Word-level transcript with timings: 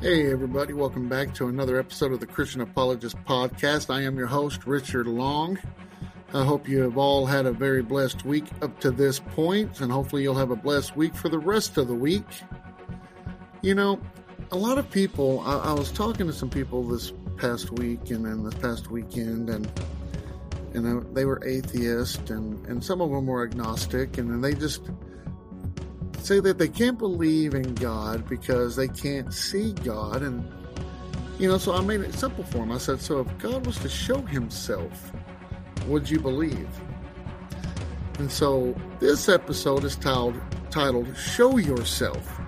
Hey, 0.00 0.32
everybody, 0.32 0.72
welcome 0.72 1.10
back 1.10 1.34
to 1.34 1.48
another 1.48 1.78
episode 1.78 2.12
of 2.12 2.20
the 2.20 2.26
Christian 2.26 2.62
Apologist 2.62 3.22
Podcast. 3.26 3.94
I 3.94 4.00
am 4.00 4.16
your 4.16 4.28
host, 4.28 4.66
Richard 4.66 5.06
Long. 5.06 5.58
I 6.32 6.42
hope 6.42 6.66
you 6.66 6.80
have 6.80 6.96
all 6.96 7.26
had 7.26 7.44
a 7.44 7.52
very 7.52 7.82
blessed 7.82 8.24
week 8.24 8.46
up 8.62 8.80
to 8.80 8.90
this 8.90 9.18
point, 9.20 9.82
and 9.82 9.92
hopefully, 9.92 10.22
you'll 10.22 10.36
have 10.36 10.52
a 10.52 10.56
blessed 10.56 10.96
week 10.96 11.14
for 11.14 11.28
the 11.28 11.38
rest 11.38 11.76
of 11.76 11.86
the 11.86 11.94
week. 11.94 12.24
You 13.60 13.74
know, 13.74 14.00
a 14.50 14.56
lot 14.56 14.78
of 14.78 14.90
people, 14.90 15.40
I, 15.40 15.56
I 15.56 15.72
was 15.74 15.92
talking 15.92 16.26
to 16.28 16.32
some 16.32 16.48
people 16.48 16.82
this 16.82 17.12
past 17.36 17.70
week 17.72 18.10
and 18.10 18.24
then 18.24 18.42
this 18.42 18.54
past 18.54 18.90
weekend, 18.90 19.50
and 19.50 19.70
and 20.72 21.14
they 21.14 21.26
were 21.26 21.44
atheist, 21.46 22.30
and, 22.30 22.64
and 22.66 22.82
some 22.82 23.02
of 23.02 23.10
them 23.10 23.26
were 23.26 23.44
agnostic, 23.44 24.16
and 24.16 24.30
then 24.30 24.40
they 24.40 24.54
just 24.54 24.80
say 26.22 26.40
that 26.40 26.58
they 26.58 26.68
can't 26.68 26.98
believe 26.98 27.54
in 27.54 27.74
God 27.74 28.28
because 28.28 28.76
they 28.76 28.88
can't 28.88 29.32
see 29.32 29.72
God. 29.72 30.22
And, 30.22 30.46
you 31.38 31.48
know, 31.48 31.58
so 31.58 31.74
I 31.74 31.80
made 31.80 32.00
it 32.00 32.14
simple 32.14 32.44
for 32.44 32.58
them. 32.58 32.72
I 32.72 32.78
said, 32.78 33.00
so 33.00 33.20
if 33.20 33.38
God 33.38 33.66
was 33.66 33.78
to 33.78 33.88
show 33.88 34.20
himself, 34.22 35.12
would 35.86 36.08
you 36.08 36.20
believe? 36.20 36.68
And 38.18 38.30
so 38.30 38.74
this 38.98 39.28
episode 39.28 39.84
is 39.84 39.96
titled, 39.96 40.38
titled 40.70 41.16
Show 41.16 41.56
Yourself. 41.56 42.40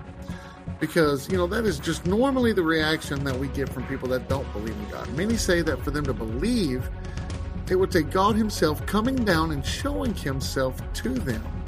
Because, 0.79 1.29
you 1.31 1.37
know, 1.37 1.47
that 1.47 1.65
is 1.65 1.79
just 1.79 2.05
normally 2.05 2.53
the 2.53 2.63
reaction 2.63 3.23
that 3.23 3.39
we 3.39 3.47
get 3.49 3.69
from 3.69 3.85
people 3.87 4.07
that 4.09 4.27
don't 4.27 4.51
believe 4.53 4.75
in 4.75 4.89
God. 4.89 5.09
Many 5.15 5.37
say 5.37 5.61
that 5.61 5.83
for 5.83 5.91
them 5.91 6.05
to 6.05 6.13
believe, 6.13 6.89
it 7.69 7.75
would 7.75 7.89
take 7.89 8.11
God 8.11 8.35
Himself 8.35 8.85
coming 8.85 9.15
down 9.15 9.51
and 9.51 9.65
showing 9.65 10.13
Himself 10.13 10.79
to 10.93 11.09
them. 11.09 11.62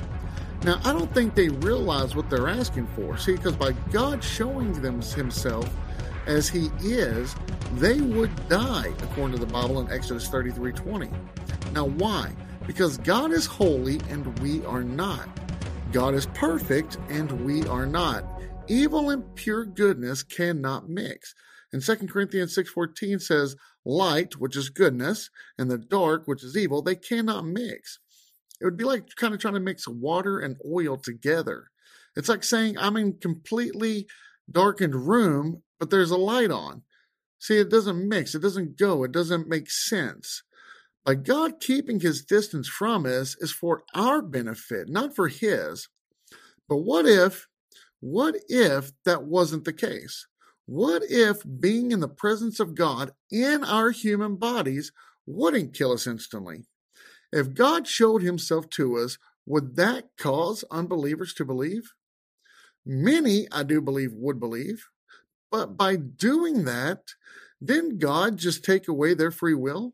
Now, 0.66 0.82
I 0.84 0.94
don't 0.94 1.14
think 1.14 1.36
they 1.36 1.50
realize 1.50 2.16
what 2.16 2.28
they're 2.28 2.48
asking 2.48 2.88
for. 2.96 3.20
See, 3.20 3.34
because 3.34 3.55
by 3.55 3.74
God 3.92 4.24
showing 4.24 4.74
them 4.82 5.00
Himself 5.00 5.70
as 6.26 6.50
He 6.50 6.72
is, 6.82 7.36
they 7.76 8.02
would 8.02 8.32
die, 8.50 8.91
according 9.04 9.38
to 9.38 9.46
the 9.46 9.52
Bible 9.52 9.80
in 9.80 9.91
Exodus 9.91 10.27
33 10.27 10.72
20. 10.72 11.12
Now, 11.72 11.85
why? 11.85 12.35
Because 12.66 12.98
God 12.98 13.32
is 13.32 13.46
holy 13.46 14.02
and 14.10 14.40
we 14.40 14.66
are 14.66 14.84
not. 14.84 15.30
God 15.91 16.16
is 16.16 16.26
perfect 16.34 16.98
and 17.10 17.46
we 17.46 17.68
are 17.68 17.85
not. 17.85 18.26
Evil 18.68 19.12
and 19.12 19.35
pure 19.35 19.66
goodness 19.66 20.24
cannot 20.24 20.90
mix. 20.90 21.35
And 21.74 21.84
2 21.84 22.07
Corinthians 22.07 22.55
6:14 22.55 23.20
says, 23.20 23.55
"Light, 23.85 24.40
which 24.40 24.57
is 24.57 24.70
goodness, 24.70 25.29
and 25.60 25.70
the 25.70 25.77
dark, 25.77 26.27
which 26.27 26.44
is 26.44 26.57
evil, 26.57 26.82
they 26.82 26.96
cannot 26.96 27.46
mix." 27.46 28.00
It 28.61 28.65
would 28.65 28.77
be 28.77 28.84
like 28.84 29.07
kind 29.15 29.34
of 29.34 29.39
trying 29.39 29.55
to 29.55 29.59
mix 29.59 29.87
water 29.87 30.39
and 30.39 30.57
oil 30.65 30.98
together. 30.98 31.70
It's 32.15 32.29
like 32.29 32.43
saying 32.43 32.77
I'm 32.77 32.98
in 32.98 33.09
a 33.09 33.21
completely 33.21 34.07
darkened 34.49 34.95
room, 34.95 35.63
but 35.79 35.89
there's 35.89 36.11
a 36.11 36.17
light 36.17 36.51
on. 36.51 36.83
See, 37.39 37.57
it 37.57 37.70
doesn't 37.70 38.07
mix, 38.07 38.33
it 38.33 38.41
doesn't 38.41 38.77
go, 38.77 39.03
it 39.03 39.11
doesn't 39.11 39.48
make 39.48 39.70
sense. 39.70 40.43
By 41.03 41.15
God 41.15 41.59
keeping 41.59 41.99
his 41.99 42.23
distance 42.26 42.67
from 42.67 43.05
us 43.05 43.35
is 43.39 43.51
for 43.51 43.83
our 43.93 44.21
benefit, 44.21 44.89
not 44.89 45.15
for 45.15 45.27
his. 45.27 45.87
But 46.67 46.77
what 46.77 47.05
if, 47.05 47.48
what 47.99 48.35
if 48.48 48.91
that 49.03 49.23
wasn't 49.26 49.65
the 49.65 49.73
case? 49.73 50.26
What 50.65 51.03
if 51.07 51.43
being 51.59 51.91
in 51.91 51.99
the 51.99 52.07
presence 52.07 52.59
of 52.59 52.73
God 52.73 53.11
in 53.31 53.63
our 53.63 53.91
human 53.91 54.37
bodies 54.37 54.91
wouldn't 55.27 55.76
kill 55.76 55.91
us 55.91 56.07
instantly? 56.07 56.65
If 57.31 57.54
God 57.54 57.87
showed 57.87 58.21
himself 58.21 58.70
to 58.71 58.98
us, 58.98 59.18
would 59.45 59.76
that 59.76 60.09
cause 60.18 60.63
unbelievers 60.71 61.34
to 61.35 61.45
believe? 61.45 61.93
Many, 62.85 63.48
I 63.51 63.63
do 63.63 63.82
believe, 63.82 64.12
would 64.13 64.40
believe. 64.40 64.88
But 65.51 65.78
by 65.78 65.95
doing 65.95 66.66
that, 66.66 67.01
didn't 67.63 68.00
God 68.00 68.38
just 68.38 68.63
take 68.63 68.88
away 68.88 69.13
their 69.13 69.31
free 69.31 69.53
will? 69.53 69.94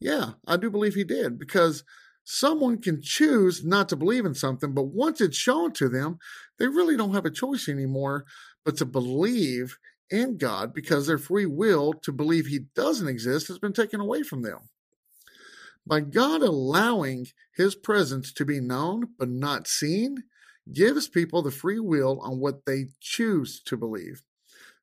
Yeah, 0.00 0.32
I 0.46 0.56
do 0.56 0.70
believe 0.70 0.94
he 0.94 1.04
did 1.04 1.38
because 1.38 1.84
someone 2.24 2.80
can 2.80 3.00
choose 3.00 3.64
not 3.64 3.88
to 3.88 3.96
believe 3.96 4.26
in 4.26 4.34
something, 4.34 4.72
but 4.72 4.84
once 4.84 5.20
it's 5.20 5.36
shown 5.36 5.72
to 5.74 5.88
them, 5.88 6.18
they 6.58 6.66
really 6.66 6.96
don't 6.96 7.14
have 7.14 7.26
a 7.26 7.30
choice 7.30 7.68
anymore 7.68 8.24
but 8.64 8.76
to 8.78 8.84
believe 8.84 9.78
in 10.10 10.36
God 10.36 10.74
because 10.74 11.06
their 11.06 11.18
free 11.18 11.46
will 11.46 11.92
to 12.02 12.12
believe 12.12 12.46
he 12.46 12.60
doesn't 12.74 13.08
exist 13.08 13.48
has 13.48 13.58
been 13.58 13.72
taken 13.72 14.00
away 14.00 14.22
from 14.22 14.42
them. 14.42 14.68
By 15.86 16.00
God 16.00 16.42
allowing 16.42 17.26
his 17.54 17.74
presence 17.74 18.32
to 18.34 18.44
be 18.44 18.60
known 18.60 19.08
but 19.18 19.28
not 19.28 19.66
seen, 19.66 20.24
gives 20.72 21.08
people 21.08 21.42
the 21.42 21.50
free 21.50 21.80
will 21.80 22.20
on 22.20 22.38
what 22.38 22.66
they 22.66 22.86
choose 23.00 23.60
to 23.66 23.76
believe. 23.76 24.22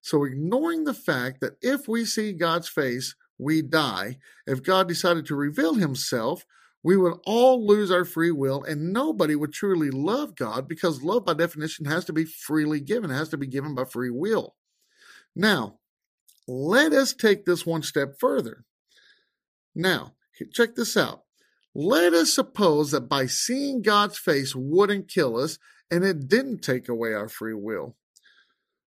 So, 0.02 0.24
ignoring 0.24 0.84
the 0.84 0.94
fact 0.94 1.42
that 1.42 1.58
if 1.62 1.88
we 1.88 2.06
see 2.06 2.34
God's 2.34 2.70
face, 2.70 3.16
we 3.38 3.62
die, 3.62 4.18
if 4.46 4.64
God 4.64 4.88
decided 4.88 5.26
to 5.28 5.36
reveal 5.36 5.76
himself, 5.76 6.46
we 6.84 6.96
would 6.96 7.20
all 7.26 7.66
lose 7.66 7.92
our 7.92 8.06
free 8.06 8.32
will 8.32 8.64
and 8.64 8.94
nobody 8.94 9.36
would 9.36 9.52
truly 9.52 9.90
love 9.90 10.36
God 10.36 10.68
because 10.68 11.04
love, 11.04 11.26
by 11.26 11.34
definition, 11.34 11.86
has 11.86 12.06
to 12.06 12.14
be 12.14 12.26
freely 12.26 12.80
given, 12.80 13.12
it 13.12 13.16
has 13.16 13.30
to 13.30 13.38
be 13.38 13.48
given 13.48 13.76
by 13.76 13.84
free 13.86 14.10
will. 14.10 14.56
Now, 15.36 15.80
let 16.48 16.94
us 16.94 17.14
take 17.14 17.46
this 17.46 17.66
one 17.66 17.84
step 17.84 18.16
further. 18.20 18.66
Now, 19.76 20.14
Check 20.54 20.76
this 20.76 20.96
out. 20.98 21.24
Let 21.76 22.14
us 22.14 22.34
suppose 22.34 22.92
that 22.92 23.10
by 23.10 23.26
seeing 23.28 23.82
God's 23.82 24.18
face 24.18 24.56
wouldn't 24.56 25.08
kill 25.08 25.38
us 25.38 25.60
and 25.92 26.04
it 26.04 26.28
didn't 26.28 26.60
take 26.62 26.90
away 26.90 27.14
our 27.14 27.30
free 27.30 27.54
will. 27.54 27.96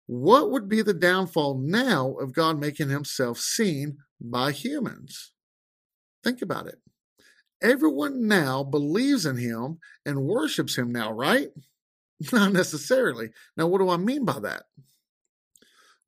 What 0.06 0.50
would 0.50 0.68
be 0.68 0.82
the 0.82 0.94
downfall 0.94 1.58
now 1.58 2.14
of 2.20 2.32
God 2.32 2.58
making 2.58 2.88
himself 2.88 3.38
seen 3.38 3.98
by 4.20 4.52
humans? 4.52 5.32
Think 6.24 6.40
about 6.40 6.66
it. 6.66 6.78
Everyone 7.60 8.26
now 8.26 8.62
believes 8.62 9.26
in 9.26 9.36
him 9.36 9.78
and 10.06 10.22
worships 10.22 10.78
him 10.78 10.92
now, 10.92 11.12
right? 11.12 11.48
Not 12.32 12.52
necessarily. 12.52 13.30
Now, 13.56 13.66
what 13.66 13.78
do 13.78 13.90
I 13.90 13.96
mean 13.96 14.24
by 14.24 14.38
that? 14.40 14.64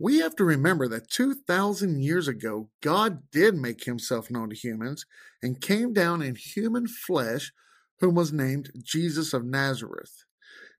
We 0.03 0.21
have 0.21 0.35
to 0.37 0.45
remember 0.45 0.89
that 0.89 1.11
2,000 1.11 2.03
years 2.03 2.27
ago, 2.27 2.71
God 2.81 3.31
did 3.31 3.55
make 3.55 3.85
himself 3.85 4.31
known 4.31 4.49
to 4.49 4.57
humans 4.57 5.05
and 5.43 5.61
came 5.61 5.93
down 5.93 6.23
in 6.23 6.37
human 6.37 6.87
flesh, 6.89 7.53
whom 7.99 8.15
was 8.15 8.33
named 8.33 8.71
Jesus 8.83 9.35
of 9.35 9.45
Nazareth. 9.45 10.25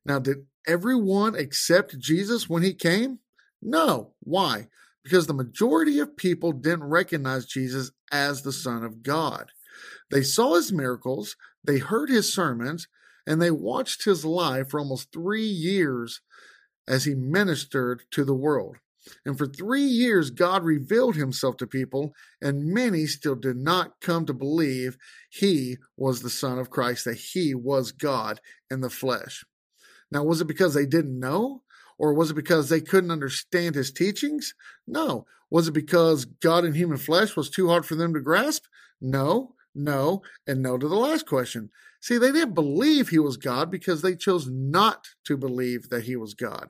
Now, 0.04 0.18
did 0.18 0.48
everyone 0.66 1.36
accept 1.36 2.00
Jesus 2.00 2.50
when 2.50 2.64
he 2.64 2.74
came? 2.74 3.20
No. 3.62 4.16
Why? 4.22 4.70
Because 5.04 5.28
the 5.28 5.36
majority 5.36 6.00
of 6.00 6.18
people 6.18 6.52
didn't 6.52 6.86
recognize 6.86 7.46
Jesus 7.46 7.92
as 8.12 8.42
the 8.42 8.52
Son 8.52 8.84
of 8.84 9.04
God. 9.04 9.52
They 10.10 10.24
saw 10.24 10.56
his 10.56 10.72
miracles, 10.72 11.36
they 11.64 11.78
heard 11.78 12.10
his 12.10 12.34
sermons, 12.34 12.88
and 13.28 13.40
they 13.40 13.52
watched 13.52 14.04
his 14.04 14.26
life 14.26 14.72
for 14.72 14.80
almost 14.80 15.14
three 15.14 15.46
years 15.46 16.22
as 16.88 17.06
he 17.06 17.14
ministered 17.14 18.02
to 18.10 18.26
the 18.26 18.34
world. 18.34 18.78
And 19.26 19.38
for 19.38 19.48
three 19.48 19.84
years, 19.84 20.30
God 20.30 20.64
revealed 20.64 21.16
himself 21.16 21.58
to 21.58 21.68
people, 21.68 22.14
and 22.42 22.74
many 22.74 23.06
still 23.06 23.36
did 23.36 23.58
not 23.58 24.00
come 24.02 24.26
to 24.26 24.34
believe 24.34 24.98
he 25.30 25.78
was 25.98 26.22
the 26.22 26.30
Son 26.30 26.60
of 26.60 26.70
Christ, 26.70 27.06
that 27.06 27.18
he 27.18 27.56
was 27.56 27.92
God 27.92 28.40
in 28.70 28.82
the 28.82 28.90
flesh. 28.90 29.44
Now, 30.12 30.24
was 30.24 30.42
it 30.42 30.48
because 30.48 30.74
they 30.74 30.86
didn't 30.86 31.20
know? 31.20 31.64
Or 31.98 32.14
was 32.14 32.32
it 32.32 32.36
because 32.36 32.70
they 32.70 32.82
couldn't 32.82 33.12
understand 33.12 33.76
his 33.76 33.92
teachings? 33.92 34.56
No. 34.88 35.26
Was 35.52 35.68
it 35.68 35.74
because 35.74 36.26
God 36.26 36.66
in 36.66 36.74
human 36.74 36.98
flesh 36.98 37.36
was 37.36 37.50
too 37.50 37.70
hard 37.70 37.86
for 37.86 37.96
them 37.96 38.14
to 38.14 38.20
grasp? 38.22 38.64
No, 39.00 39.56
no, 39.76 40.22
and 40.48 40.62
no 40.62 40.78
to 40.78 40.88
the 40.88 40.96
last 40.96 41.28
question. 41.28 41.70
See, 42.02 42.18
they 42.18 42.32
didn't 42.32 42.56
believe 42.56 43.10
he 43.10 43.20
was 43.20 43.38
God 43.38 43.70
because 43.70 44.02
they 44.02 44.16
chose 44.16 44.48
not 44.48 45.10
to 45.26 45.38
believe 45.38 45.90
that 45.90 46.04
he 46.04 46.16
was 46.16 46.34
God. 46.34 46.70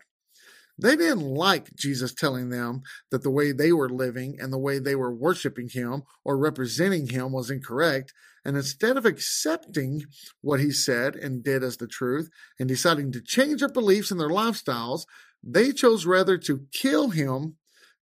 They 0.77 0.95
didn't 0.95 1.21
like 1.21 1.75
Jesus 1.75 2.13
telling 2.13 2.49
them 2.49 2.81
that 3.11 3.23
the 3.23 3.29
way 3.29 3.51
they 3.51 3.71
were 3.71 3.89
living 3.89 4.37
and 4.39 4.51
the 4.51 4.57
way 4.57 4.79
they 4.79 4.95
were 4.95 5.13
worshiping 5.13 5.69
him 5.69 6.03
or 6.23 6.37
representing 6.37 7.09
him 7.09 7.31
was 7.31 7.51
incorrect. 7.51 8.13
And 8.43 8.57
instead 8.57 8.97
of 8.97 9.05
accepting 9.05 10.05
what 10.41 10.59
he 10.59 10.71
said 10.71 11.15
and 11.15 11.43
did 11.43 11.63
as 11.63 11.77
the 11.77 11.87
truth 11.87 12.29
and 12.59 12.67
deciding 12.67 13.11
to 13.11 13.21
change 13.21 13.59
their 13.59 13.69
beliefs 13.69 14.09
and 14.09 14.19
their 14.19 14.29
lifestyles, 14.29 15.05
they 15.43 15.71
chose 15.71 16.05
rather 16.05 16.37
to 16.39 16.65
kill 16.71 17.09
him 17.09 17.57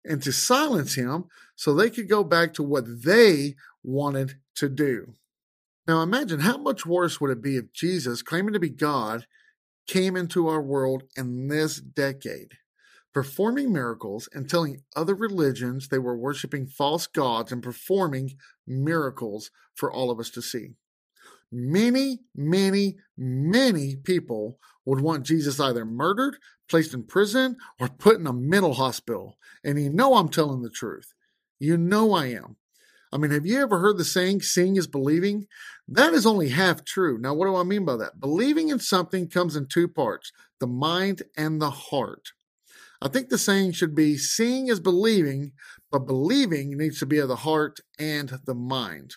and 0.05 0.23
to 0.23 0.31
silence 0.31 0.95
him 0.95 1.25
so 1.55 1.73
they 1.73 1.89
could 1.89 2.07
go 2.07 2.23
back 2.23 2.53
to 2.53 2.63
what 2.63 3.03
they 3.03 3.55
wanted 3.83 4.35
to 4.55 4.69
do. 4.69 5.13
Now 5.87 6.01
imagine 6.01 6.41
how 6.41 6.57
much 6.57 6.85
worse 6.85 7.19
would 7.19 7.31
it 7.31 7.41
be 7.41 7.57
if 7.57 7.73
Jesus, 7.73 8.21
claiming 8.21 8.53
to 8.53 8.59
be 8.59 8.69
God, 8.69 9.25
came 9.89 10.15
into 10.15 10.47
our 10.47 10.61
world 10.61 11.01
in 11.17 11.47
this 11.47 11.77
decade 11.77 12.53
performing 13.11 13.73
miracles 13.73 14.29
and 14.33 14.47
telling 14.47 14.83
other 14.95 15.15
religions 15.15 15.87
they 15.87 15.97
were 15.97 16.15
worshiping 16.15 16.67
false 16.67 17.07
gods 17.07 17.51
and 17.51 17.63
performing 17.63 18.37
miracles 18.67 19.49
for 19.73 19.91
all 19.91 20.11
of 20.11 20.19
us 20.19 20.29
to 20.29 20.41
see. 20.41 20.75
many, 21.51 22.19
many, 22.35 22.95
many 23.17 23.95
people 23.95 24.59
would 24.85 25.01
want 25.01 25.25
Jesus 25.25 25.59
either 25.59 25.83
murdered, 25.83 26.37
placed 26.69 26.93
in 26.93 27.03
prison, 27.03 27.57
or 27.79 27.89
put 27.89 28.19
in 28.19 28.27
a 28.27 28.33
mental 28.33 28.75
hospital. 28.75 29.39
And 29.63 29.81
you 29.81 29.89
know 29.89 30.13
I'm 30.13 30.29
telling 30.29 30.61
the 30.61 30.69
truth. 30.69 31.15
You 31.57 31.75
know 31.75 32.13
I 32.13 32.27
am. 32.27 32.57
I 33.11 33.17
mean, 33.17 33.31
have 33.31 33.45
you 33.45 33.59
ever 33.61 33.79
heard 33.79 33.97
the 33.97 34.05
saying, 34.05 34.41
seeing 34.41 34.75
is 34.75 34.87
believing? 34.87 35.47
That 35.87 36.13
is 36.13 36.25
only 36.25 36.49
half 36.49 36.85
true. 36.85 37.17
Now, 37.19 37.33
what 37.33 37.47
do 37.47 37.55
I 37.55 37.63
mean 37.63 37.85
by 37.85 37.95
that? 37.97 38.19
Believing 38.19 38.69
in 38.69 38.79
something 38.79 39.27
comes 39.27 39.55
in 39.55 39.67
two 39.67 39.87
parts 39.87 40.31
the 40.59 40.67
mind 40.67 41.23
and 41.37 41.61
the 41.61 41.71
heart. 41.71 42.29
I 43.01 43.07
think 43.07 43.29
the 43.29 43.37
saying 43.37 43.71
should 43.71 43.95
be 43.95 44.17
seeing 44.17 44.67
is 44.67 44.79
believing, 44.79 45.53
but 45.89 46.05
believing 46.05 46.77
needs 46.77 46.99
to 46.99 47.05
be 47.05 47.17
of 47.17 47.29
the 47.29 47.37
heart 47.37 47.79
and 47.97 48.39
the 48.45 48.53
mind. 48.53 49.15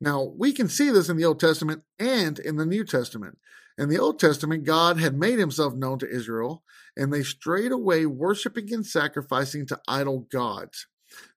Now, 0.00 0.32
we 0.36 0.52
can 0.52 0.68
see 0.68 0.90
this 0.90 1.08
in 1.08 1.16
the 1.16 1.24
Old 1.24 1.38
Testament 1.38 1.82
and 1.98 2.38
in 2.38 2.56
the 2.56 2.66
New 2.66 2.84
Testament. 2.84 3.38
In 3.78 3.90
the 3.90 3.98
Old 3.98 4.18
Testament, 4.18 4.64
God 4.64 4.98
had 4.98 5.18
made 5.18 5.38
himself 5.38 5.74
known 5.74 5.98
to 5.98 6.08
Israel, 6.08 6.62
and 6.96 7.12
they 7.12 7.22
strayed 7.22 7.72
away 7.72 8.06
worshiping 8.06 8.72
and 8.72 8.86
sacrificing 8.86 9.66
to 9.66 9.80
idol 9.86 10.20
gods. 10.30 10.86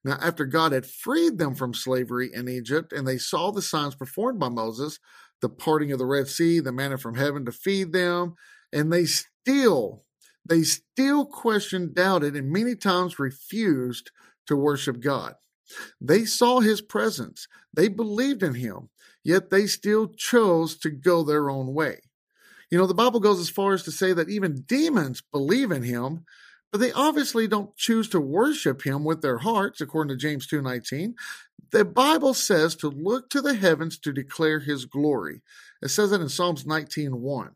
Now, 0.04 0.18
after 0.20 0.44
God 0.46 0.72
had 0.72 0.86
freed 0.86 1.38
them 1.38 1.54
from 1.54 1.74
slavery 1.74 2.30
in 2.32 2.48
Egypt, 2.48 2.92
and 2.92 3.06
they 3.06 3.18
saw 3.18 3.50
the 3.50 3.62
signs 3.62 3.94
performed 3.94 4.38
by 4.38 4.48
Moses, 4.48 4.98
the 5.40 5.48
parting 5.48 5.92
of 5.92 5.98
the 5.98 6.06
Red 6.06 6.28
Sea, 6.28 6.60
the 6.60 6.72
manna 6.72 6.98
from 6.98 7.14
heaven 7.14 7.44
to 7.44 7.52
feed 7.52 7.92
them, 7.92 8.34
and 8.72 8.92
they 8.92 9.04
still, 9.04 10.04
they 10.46 10.62
still 10.62 11.26
questioned, 11.26 11.94
doubted, 11.94 12.36
and 12.36 12.50
many 12.50 12.74
times 12.74 13.18
refused 13.18 14.10
to 14.46 14.56
worship 14.56 15.00
God. 15.00 15.34
They 16.00 16.24
saw 16.24 16.60
his 16.60 16.80
presence. 16.80 17.46
They 17.72 17.88
believed 17.88 18.42
in 18.42 18.54
him, 18.54 18.90
yet 19.22 19.50
they 19.50 19.66
still 19.66 20.08
chose 20.08 20.76
to 20.78 20.90
go 20.90 21.22
their 21.22 21.48
own 21.48 21.72
way. 21.74 22.00
You 22.70 22.78
know, 22.78 22.86
the 22.86 22.94
Bible 22.94 23.20
goes 23.20 23.40
as 23.40 23.50
far 23.50 23.72
as 23.72 23.82
to 23.84 23.92
say 23.92 24.12
that 24.12 24.28
even 24.28 24.64
demons 24.66 25.22
believe 25.32 25.70
in 25.70 25.82
him, 25.82 26.24
but 26.70 26.80
they 26.80 26.92
obviously 26.92 27.46
don't 27.48 27.76
choose 27.76 28.08
to 28.10 28.20
worship 28.20 28.82
him 28.82 29.04
with 29.04 29.22
their 29.22 29.38
hearts, 29.38 29.80
according 29.80 30.16
to 30.16 30.20
James 30.20 30.46
2:19. 30.46 31.14
The 31.70 31.84
Bible 31.84 32.34
says 32.34 32.74
to 32.76 32.88
look 32.88 33.30
to 33.30 33.40
the 33.40 33.54
heavens 33.54 33.98
to 33.98 34.12
declare 34.12 34.60
his 34.60 34.84
glory. 34.84 35.42
It 35.82 35.88
says 35.88 36.10
that 36.10 36.20
in 36.20 36.28
Psalms 36.28 36.64
19:1. 36.66 37.54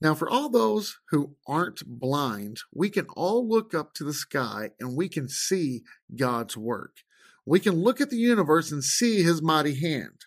Now, 0.00 0.14
for 0.14 0.28
all 0.28 0.50
those 0.50 0.98
who 1.10 1.36
aren't 1.46 1.86
blind, 1.86 2.60
we 2.72 2.90
can 2.90 3.06
all 3.16 3.48
look 3.48 3.72
up 3.74 3.94
to 3.94 4.04
the 4.04 4.12
sky 4.12 4.72
and 4.78 4.94
we 4.94 5.08
can 5.08 5.28
see 5.28 5.84
God's 6.14 6.56
work. 6.56 6.98
We 7.46 7.60
can 7.60 7.76
look 7.76 8.00
at 8.00 8.10
the 8.10 8.18
universe 8.18 8.70
and 8.70 8.84
see 8.84 9.22
his 9.22 9.40
mighty 9.40 9.74
hand. 9.74 10.26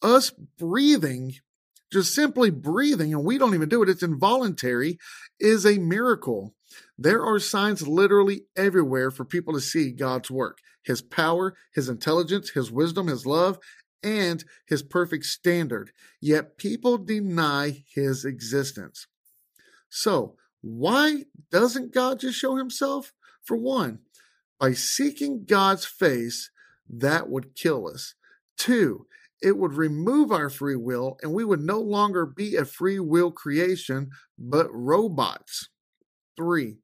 Us 0.00 0.30
breathing, 0.30 1.34
just 1.92 2.14
simply 2.14 2.50
breathing, 2.50 3.12
and 3.12 3.24
we 3.24 3.36
don't 3.36 3.54
even 3.54 3.68
do 3.68 3.82
it, 3.82 3.88
it's 3.88 4.02
involuntary, 4.02 4.98
is 5.38 5.66
a 5.66 5.78
miracle. 5.78 6.55
There 6.98 7.24
are 7.24 7.38
signs 7.38 7.86
literally 7.86 8.42
everywhere 8.56 9.10
for 9.10 9.24
people 9.24 9.54
to 9.54 9.60
see 9.60 9.92
God's 9.92 10.30
work, 10.30 10.58
his 10.82 11.02
power, 11.02 11.56
his 11.74 11.88
intelligence, 11.88 12.50
his 12.50 12.70
wisdom, 12.70 13.06
his 13.06 13.26
love, 13.26 13.58
and 14.02 14.44
his 14.66 14.82
perfect 14.82 15.24
standard, 15.24 15.90
yet 16.20 16.58
people 16.58 16.98
deny 16.98 17.84
his 17.92 18.24
existence. 18.24 19.06
So, 19.88 20.36
why 20.60 21.24
doesn't 21.50 21.94
God 21.94 22.20
just 22.20 22.38
show 22.38 22.56
himself? 22.56 23.12
For 23.42 23.56
one, 23.56 24.00
by 24.58 24.72
seeking 24.72 25.44
God's 25.44 25.84
face, 25.84 26.50
that 26.88 27.28
would 27.28 27.54
kill 27.54 27.88
us. 27.88 28.14
Two, 28.56 29.06
it 29.42 29.56
would 29.58 29.74
remove 29.74 30.32
our 30.32 30.48
free 30.48 30.76
will 30.76 31.18
and 31.22 31.32
we 31.32 31.44
would 31.44 31.60
no 31.60 31.80
longer 31.80 32.26
be 32.26 32.56
a 32.56 32.64
free 32.64 32.98
will 32.98 33.30
creation, 33.30 34.10
but 34.38 34.68
robots. 34.72 35.68
Three, 36.36 36.76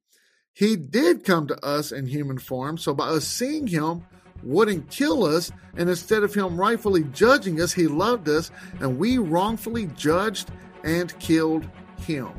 he 0.53 0.77
did 0.77 1.25
come 1.25 1.47
to 1.47 1.65
us 1.65 1.93
in 1.93 2.07
human 2.07 2.39
form, 2.39 2.79
so 2.79 2.95
by 2.95 3.09
us 3.09 3.27
seeing 3.27 3.67
him, 3.67 4.05
wouldn't 4.43 4.91
kill 4.91 5.25
us, 5.25 5.53
and 5.77 5.89
instead 5.89 6.23
of 6.23 6.35
him 6.35 6.59
rightfully 6.59 7.05
judging 7.05 7.61
us, 7.61 7.73
he 7.73 7.87
loved 7.87 8.29
us, 8.29 8.51
and 8.81 8.99
we 8.99 9.19
wrongfully 9.19 9.87
judged 9.97 10.51
and 10.85 11.17
killed 11.21 11.69
him. 11.99 12.31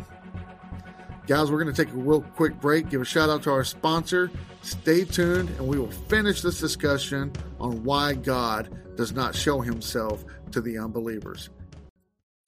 Guys, 1.28 1.50
we're 1.50 1.64
going 1.64 1.74
to 1.74 1.86
take 1.86 1.94
a 1.94 1.98
real 1.98 2.22
quick 2.22 2.60
break, 2.60 2.90
give 2.90 3.02
a 3.02 3.06
shout 3.06 3.30
out 3.30 3.44
to 3.44 3.52
our 3.52 3.64
sponsor. 3.64 4.30
Stay 4.62 5.06
tuned, 5.06 5.50
and 5.52 5.68
we 5.68 5.80
will 5.80 5.92
finish 5.92 6.42
this 6.42 6.60
discussion 6.60 7.32
on 7.60 7.84
why 7.84 8.14
God 8.14 8.96
does 8.98 9.14
not 9.14 9.34
show 9.34 9.62
himself 9.62 10.26
to 10.52 10.60
the 10.60 10.78
unbelievers. 10.78 11.50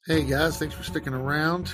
Hey 0.06 0.24
guys, 0.24 0.60
thanks 0.60 0.76
for 0.76 0.84
sticking 0.84 1.14
around. 1.14 1.72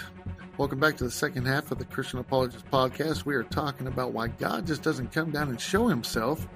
Welcome 0.62 0.80
back 0.80 0.96
to 0.98 1.04
the 1.04 1.10
second 1.10 1.48
half 1.48 1.72
of 1.72 1.80
the 1.80 1.86
Christian 1.86 2.20
Apologist 2.20 2.70
podcast. 2.70 3.26
We 3.26 3.34
are 3.34 3.42
talking 3.42 3.88
about 3.88 4.14
why 4.14 4.28
God 4.28 4.68
just 4.68 4.84
doesn't 4.84 5.12
come 5.12 5.32
down 5.32 5.50
and 5.50 5.60
show 5.60 5.88
himself 5.88 6.48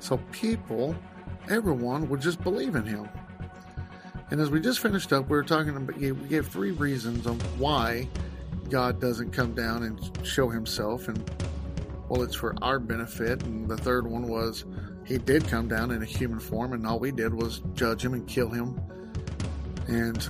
so 0.00 0.16
people, 0.32 0.96
everyone, 1.48 2.08
would 2.08 2.20
just 2.20 2.42
believe 2.42 2.74
in 2.74 2.84
him. 2.84 3.08
And 4.32 4.40
as 4.40 4.50
we 4.50 4.58
just 4.58 4.80
finished 4.80 5.12
up, 5.12 5.30
we 5.30 5.36
were 5.36 5.44
talking 5.44 5.76
about, 5.76 5.96
we 5.96 6.10
gave 6.10 6.48
three 6.48 6.72
reasons 6.72 7.24
on 7.24 7.38
why 7.56 8.08
God 8.68 9.00
doesn't 9.00 9.30
come 9.30 9.54
down 9.54 9.84
and 9.84 10.26
show 10.26 10.48
himself. 10.48 11.06
And, 11.06 11.30
well, 12.08 12.24
it's 12.24 12.34
for 12.34 12.56
our 12.62 12.80
benefit. 12.80 13.44
And 13.44 13.68
the 13.68 13.76
third 13.76 14.08
one 14.10 14.26
was 14.26 14.64
he 15.06 15.18
did 15.18 15.46
come 15.46 15.68
down 15.68 15.92
in 15.92 16.02
a 16.02 16.06
human 16.06 16.40
form, 16.40 16.72
and 16.72 16.84
all 16.84 16.98
we 16.98 17.12
did 17.12 17.32
was 17.32 17.62
judge 17.74 18.04
him 18.04 18.12
and 18.12 18.26
kill 18.26 18.48
him. 18.48 18.80
And, 19.86 20.28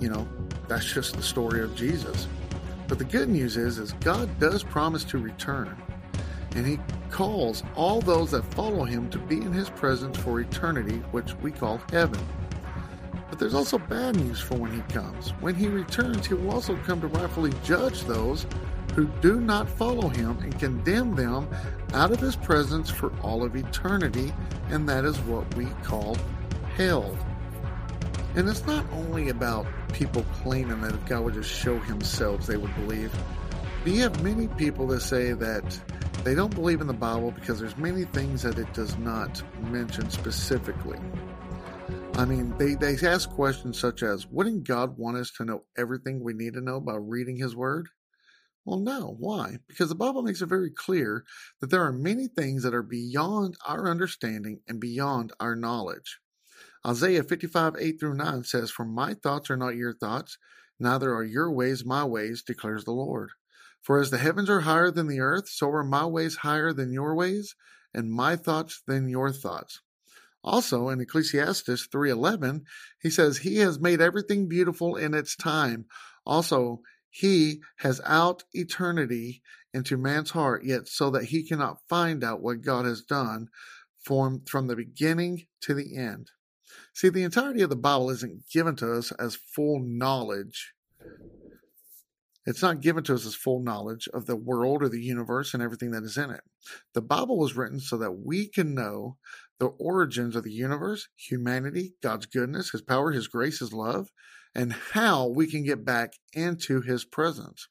you 0.00 0.10
know, 0.10 0.28
that's 0.68 0.92
just 0.92 1.16
the 1.16 1.22
story 1.22 1.62
of 1.62 1.74
Jesus. 1.76 2.28
But 2.88 2.98
the 2.98 3.04
good 3.04 3.28
news 3.28 3.56
is, 3.56 3.78
is 3.78 3.92
God 3.94 4.38
does 4.38 4.62
promise 4.62 5.04
to 5.04 5.18
return, 5.18 5.76
and 6.54 6.66
He 6.66 6.78
calls 7.10 7.62
all 7.74 8.00
those 8.00 8.30
that 8.32 8.42
follow 8.54 8.84
Him 8.84 9.10
to 9.10 9.18
be 9.18 9.36
in 9.36 9.52
His 9.52 9.70
presence 9.70 10.16
for 10.18 10.40
eternity, 10.40 10.96
which 11.10 11.34
we 11.36 11.50
call 11.50 11.80
heaven. 11.90 12.20
But 13.28 13.38
there's 13.40 13.54
also 13.54 13.78
bad 13.78 14.16
news 14.16 14.40
for 14.40 14.56
when 14.56 14.72
He 14.72 14.80
comes. 14.92 15.30
When 15.40 15.54
He 15.54 15.66
returns, 15.66 16.26
He 16.26 16.34
will 16.34 16.52
also 16.52 16.76
come 16.78 17.00
to 17.00 17.08
rightfully 17.08 17.52
judge 17.64 18.02
those 18.04 18.46
who 18.94 19.06
do 19.20 19.40
not 19.40 19.68
follow 19.68 20.08
Him 20.08 20.38
and 20.38 20.58
condemn 20.58 21.14
them 21.14 21.48
out 21.92 22.12
of 22.12 22.20
His 22.20 22.36
presence 22.36 22.88
for 22.88 23.12
all 23.20 23.42
of 23.42 23.56
eternity, 23.56 24.32
and 24.70 24.88
that 24.88 25.04
is 25.04 25.18
what 25.20 25.52
we 25.56 25.66
call 25.82 26.16
hell. 26.76 27.16
And 28.36 28.46
it's 28.50 28.66
not 28.66 28.84
only 28.92 29.30
about 29.30 29.66
people 29.94 30.22
claiming 30.42 30.82
that 30.82 30.92
if 30.94 31.06
God 31.06 31.24
would 31.24 31.34
just 31.34 31.50
show 31.50 31.78
himself, 31.80 32.46
they 32.46 32.58
would 32.58 32.74
believe. 32.74 33.10
But 33.82 33.92
you 33.92 34.02
have 34.02 34.22
many 34.22 34.46
people 34.46 34.86
that 34.88 35.00
say 35.00 35.32
that 35.32 35.80
they 36.22 36.34
don't 36.34 36.54
believe 36.54 36.82
in 36.82 36.86
the 36.86 36.92
Bible 36.92 37.30
because 37.30 37.58
there's 37.58 37.78
many 37.78 38.04
things 38.04 38.42
that 38.42 38.58
it 38.58 38.70
does 38.74 38.98
not 38.98 39.42
mention 39.70 40.10
specifically. 40.10 40.98
I 42.14 42.26
mean, 42.26 42.54
they, 42.58 42.74
they 42.74 42.96
ask 43.06 43.30
questions 43.30 43.78
such 43.78 44.02
as, 44.02 44.26
wouldn't 44.26 44.64
God 44.64 44.98
want 44.98 45.16
us 45.16 45.30
to 45.38 45.44
know 45.44 45.64
everything 45.78 46.22
we 46.22 46.34
need 46.34 46.54
to 46.54 46.60
know 46.60 46.78
by 46.78 46.96
reading 46.96 47.36
His 47.36 47.56
Word? 47.56 47.88
Well, 48.66 48.80
no. 48.80 49.16
Why? 49.18 49.58
Because 49.66 49.88
the 49.88 49.94
Bible 49.94 50.22
makes 50.22 50.42
it 50.42 50.48
very 50.48 50.70
clear 50.70 51.24
that 51.60 51.70
there 51.70 51.84
are 51.84 51.92
many 51.92 52.28
things 52.28 52.64
that 52.64 52.74
are 52.74 52.82
beyond 52.82 53.56
our 53.66 53.88
understanding 53.88 54.60
and 54.68 54.78
beyond 54.78 55.32
our 55.40 55.56
knowledge. 55.56 56.18
Isaiah 56.86 57.24
55, 57.24 57.74
8 57.80 57.98
through 57.98 58.14
9 58.14 58.44
says, 58.44 58.70
For 58.70 58.84
my 58.84 59.14
thoughts 59.14 59.50
are 59.50 59.56
not 59.56 59.74
your 59.74 59.92
thoughts, 59.92 60.38
neither 60.78 61.12
are 61.12 61.24
your 61.24 61.50
ways 61.50 61.84
my 61.84 62.04
ways, 62.04 62.44
declares 62.44 62.84
the 62.84 62.92
Lord. 62.92 63.30
For 63.82 63.98
as 63.98 64.10
the 64.10 64.18
heavens 64.18 64.48
are 64.48 64.60
higher 64.60 64.92
than 64.92 65.08
the 65.08 65.18
earth, 65.18 65.48
so 65.48 65.68
are 65.70 65.82
my 65.82 66.06
ways 66.06 66.36
higher 66.36 66.72
than 66.72 66.92
your 66.92 67.16
ways, 67.16 67.56
and 67.92 68.12
my 68.12 68.36
thoughts 68.36 68.82
than 68.86 69.08
your 69.08 69.32
thoughts. 69.32 69.80
Also 70.44 70.88
in 70.88 71.00
Ecclesiastes 71.00 71.88
3:11, 71.88 72.64
he 73.00 73.10
says 73.10 73.38
he 73.38 73.56
has 73.56 73.80
made 73.80 74.00
everything 74.00 74.48
beautiful 74.48 74.94
in 74.94 75.12
its 75.12 75.34
time. 75.34 75.86
Also, 76.24 76.82
he 77.10 77.62
has 77.78 78.00
out 78.04 78.44
eternity 78.52 79.42
into 79.74 79.96
man's 79.96 80.30
heart, 80.30 80.64
yet 80.64 80.86
so 80.86 81.10
that 81.10 81.24
he 81.24 81.42
cannot 81.42 81.82
find 81.88 82.22
out 82.22 82.42
what 82.42 82.60
God 82.60 82.84
has 82.84 83.02
done 83.02 83.48
from, 84.04 84.42
from 84.46 84.68
the 84.68 84.76
beginning 84.76 85.48
to 85.62 85.74
the 85.74 85.96
end. 85.96 86.30
See, 86.94 87.08
the 87.08 87.22
entirety 87.22 87.62
of 87.62 87.70
the 87.70 87.76
Bible 87.76 88.10
isn't 88.10 88.48
given 88.48 88.76
to 88.76 88.92
us 88.94 89.12
as 89.12 89.36
full 89.36 89.80
knowledge. 89.80 90.72
It's 92.46 92.62
not 92.62 92.80
given 92.80 93.02
to 93.04 93.14
us 93.14 93.26
as 93.26 93.34
full 93.34 93.60
knowledge 93.60 94.08
of 94.14 94.26
the 94.26 94.36
world 94.36 94.82
or 94.82 94.88
the 94.88 95.02
universe 95.02 95.52
and 95.52 95.62
everything 95.62 95.90
that 95.90 96.04
is 96.04 96.16
in 96.16 96.30
it. 96.30 96.42
The 96.94 97.02
Bible 97.02 97.38
was 97.38 97.56
written 97.56 97.80
so 97.80 97.96
that 97.98 98.12
we 98.12 98.46
can 98.46 98.74
know 98.74 99.16
the 99.58 99.66
origins 99.66 100.36
of 100.36 100.44
the 100.44 100.52
universe, 100.52 101.08
humanity, 101.16 101.94
God's 102.02 102.26
goodness, 102.26 102.70
His 102.70 102.82
power, 102.82 103.10
His 103.10 103.26
grace, 103.26 103.58
His 103.58 103.72
love, 103.72 104.12
and 104.54 104.72
how 104.72 105.26
we 105.26 105.48
can 105.48 105.64
get 105.64 105.84
back 105.84 106.14
into 106.32 106.80
His 106.80 107.04
presence. 107.04 107.68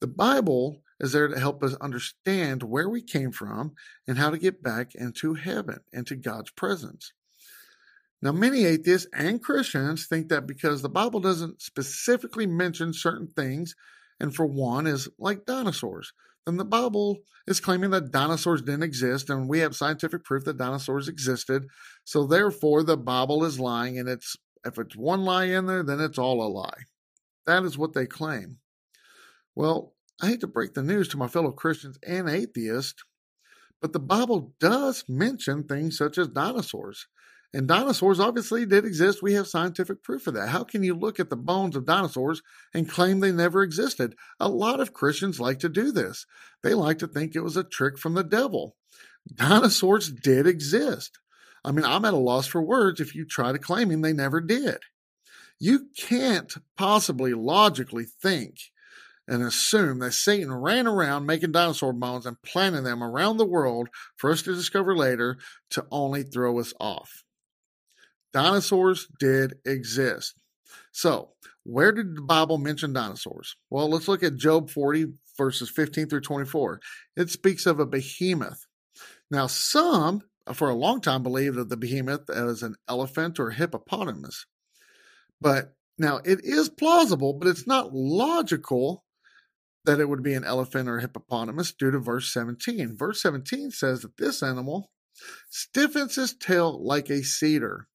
The 0.00 0.06
Bible 0.06 0.82
is 0.98 1.12
there 1.12 1.28
to 1.28 1.38
help 1.38 1.62
us 1.62 1.74
understand 1.74 2.62
where 2.62 2.88
we 2.88 3.02
came 3.02 3.32
from 3.32 3.74
and 4.06 4.16
how 4.16 4.30
to 4.30 4.38
get 4.38 4.62
back 4.62 4.94
into 4.94 5.34
heaven, 5.34 5.80
into 5.92 6.16
God's 6.16 6.50
presence. 6.50 7.12
Now, 8.22 8.32
many 8.32 8.66
atheists 8.66 9.08
and 9.14 9.42
Christians 9.42 10.06
think 10.06 10.28
that 10.28 10.46
because 10.46 10.82
the 10.82 10.88
Bible 10.90 11.20
doesn't 11.20 11.62
specifically 11.62 12.46
mention 12.46 12.92
certain 12.92 13.28
things, 13.28 13.74
and 14.18 14.34
for 14.34 14.44
one 14.44 14.86
is 14.86 15.08
like 15.18 15.46
dinosaurs, 15.46 16.12
then 16.44 16.58
the 16.58 16.64
Bible 16.64 17.18
is 17.46 17.60
claiming 17.60 17.90
that 17.90 18.10
dinosaurs 18.10 18.62
didn't 18.62 18.82
exist, 18.82 19.30
and 19.30 19.48
we 19.48 19.60
have 19.60 19.74
scientific 19.74 20.24
proof 20.24 20.44
that 20.44 20.58
dinosaurs 20.58 21.08
existed. 21.08 21.66
So 22.04 22.26
therefore, 22.26 22.82
the 22.82 22.96
Bible 22.96 23.44
is 23.44 23.58
lying, 23.58 23.98
and 23.98 24.08
it's 24.08 24.36
if 24.64 24.78
it's 24.78 24.96
one 24.96 25.22
lie 25.24 25.44
in 25.44 25.66
there, 25.66 25.82
then 25.82 26.00
it's 26.00 26.18
all 26.18 26.42
a 26.42 26.48
lie. 26.48 26.84
That 27.46 27.64
is 27.64 27.78
what 27.78 27.94
they 27.94 28.06
claim. 28.06 28.58
Well, 29.54 29.94
I 30.20 30.28
hate 30.28 30.40
to 30.40 30.46
break 30.46 30.74
the 30.74 30.82
news 30.82 31.08
to 31.08 31.16
my 31.16 31.28
fellow 31.28 31.50
Christians 31.50 31.98
and 32.06 32.28
atheists, 32.28 33.02
but 33.80 33.94
the 33.94 34.00
Bible 34.00 34.54
does 34.60 35.04
mention 35.08 35.64
things 35.64 35.96
such 35.96 36.18
as 36.18 36.28
dinosaurs. 36.28 37.06
And 37.52 37.66
dinosaurs 37.66 38.20
obviously 38.20 38.64
did 38.64 38.84
exist. 38.84 39.22
We 39.22 39.32
have 39.32 39.48
scientific 39.48 40.04
proof 40.04 40.28
of 40.28 40.34
that. 40.34 40.50
How 40.50 40.62
can 40.62 40.84
you 40.84 40.94
look 40.94 41.18
at 41.18 41.30
the 41.30 41.36
bones 41.36 41.74
of 41.74 41.84
dinosaurs 41.84 42.42
and 42.72 42.88
claim 42.88 43.18
they 43.18 43.32
never 43.32 43.62
existed? 43.62 44.14
A 44.38 44.48
lot 44.48 44.78
of 44.78 44.92
Christians 44.92 45.40
like 45.40 45.58
to 45.60 45.68
do 45.68 45.90
this. 45.90 46.26
They 46.62 46.74
like 46.74 46.98
to 46.98 47.08
think 47.08 47.34
it 47.34 47.42
was 47.42 47.56
a 47.56 47.64
trick 47.64 47.98
from 47.98 48.14
the 48.14 48.22
devil. 48.22 48.76
Dinosaurs 49.34 50.12
did 50.12 50.46
exist. 50.46 51.18
I 51.64 51.72
mean, 51.72 51.84
I'm 51.84 52.04
at 52.04 52.14
a 52.14 52.18
loss 52.18 52.46
for 52.46 52.62
words 52.62 53.00
if 53.00 53.14
you 53.14 53.26
try 53.26 53.50
to 53.50 53.58
claiming 53.58 54.00
they 54.00 54.12
never 54.12 54.40
did. 54.40 54.78
You 55.58 55.88
can't 55.96 56.54
possibly 56.76 57.34
logically 57.34 58.04
think 58.04 58.58
and 59.28 59.42
assume 59.42 59.98
that 59.98 60.12
Satan 60.12 60.52
ran 60.52 60.86
around 60.86 61.26
making 61.26 61.52
dinosaur 61.52 61.92
bones 61.92 62.26
and 62.26 62.40
planting 62.42 62.84
them 62.84 63.02
around 63.02 63.36
the 63.36 63.44
world 63.44 63.88
for 64.16 64.30
us 64.30 64.42
to 64.42 64.54
discover 64.54 64.96
later 64.96 65.36
to 65.70 65.86
only 65.90 66.22
throw 66.22 66.58
us 66.58 66.72
off. 66.80 67.24
Dinosaurs 68.32 69.08
did 69.18 69.54
exist. 69.64 70.34
So, 70.92 71.30
where 71.64 71.92
did 71.92 72.16
the 72.16 72.22
Bible 72.22 72.58
mention 72.58 72.92
dinosaurs? 72.92 73.56
Well, 73.68 73.88
let's 73.88 74.08
look 74.08 74.22
at 74.22 74.36
Job 74.36 74.70
40, 74.70 75.06
verses 75.36 75.70
15 75.70 76.08
through 76.08 76.20
24. 76.22 76.80
It 77.16 77.30
speaks 77.30 77.66
of 77.66 77.80
a 77.80 77.86
behemoth. 77.86 78.66
Now, 79.30 79.46
some 79.46 80.22
for 80.54 80.68
a 80.68 80.74
long 80.74 81.00
time 81.00 81.22
believed 81.22 81.56
that 81.56 81.68
the 81.68 81.76
behemoth 81.76 82.28
as 82.30 82.62
an 82.62 82.76
elephant 82.88 83.38
or 83.38 83.50
hippopotamus. 83.50 84.46
But 85.40 85.74
now 85.98 86.20
it 86.24 86.40
is 86.42 86.68
plausible, 86.68 87.34
but 87.34 87.48
it's 87.48 87.66
not 87.66 87.94
logical 87.94 89.04
that 89.84 90.00
it 90.00 90.08
would 90.08 90.22
be 90.22 90.34
an 90.34 90.44
elephant 90.44 90.88
or 90.88 90.98
hippopotamus 90.98 91.72
due 91.72 91.90
to 91.90 91.98
verse 91.98 92.32
17. 92.32 92.96
Verse 92.96 93.22
17 93.22 93.70
says 93.70 94.02
that 94.02 94.16
this 94.16 94.42
animal 94.42 94.90
stiffens 95.50 96.16
his 96.16 96.34
tail 96.34 96.84
like 96.84 97.10
a 97.10 97.22
cedar. 97.22 97.86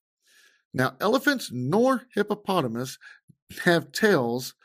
Now, 0.76 0.98
elephants 1.00 1.52
nor 1.54 2.04
hippopotamus 2.14 2.98
have 3.64 3.94
tails 3.94 4.56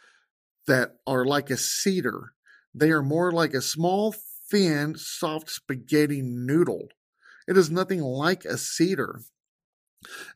that 0.66 0.96
are 1.06 1.24
like 1.24 1.50
a 1.50 1.56
cedar. 1.56 2.32
They 2.74 2.90
are 2.90 3.02
more 3.02 3.30
like 3.30 3.54
a 3.54 3.62
small, 3.62 4.16
thin, 4.50 4.96
soft 4.96 5.50
spaghetti 5.50 6.20
noodle. 6.20 6.88
It 7.46 7.56
is 7.56 7.70
nothing 7.70 8.00
like 8.00 8.44
a 8.44 8.58
cedar. 8.58 9.20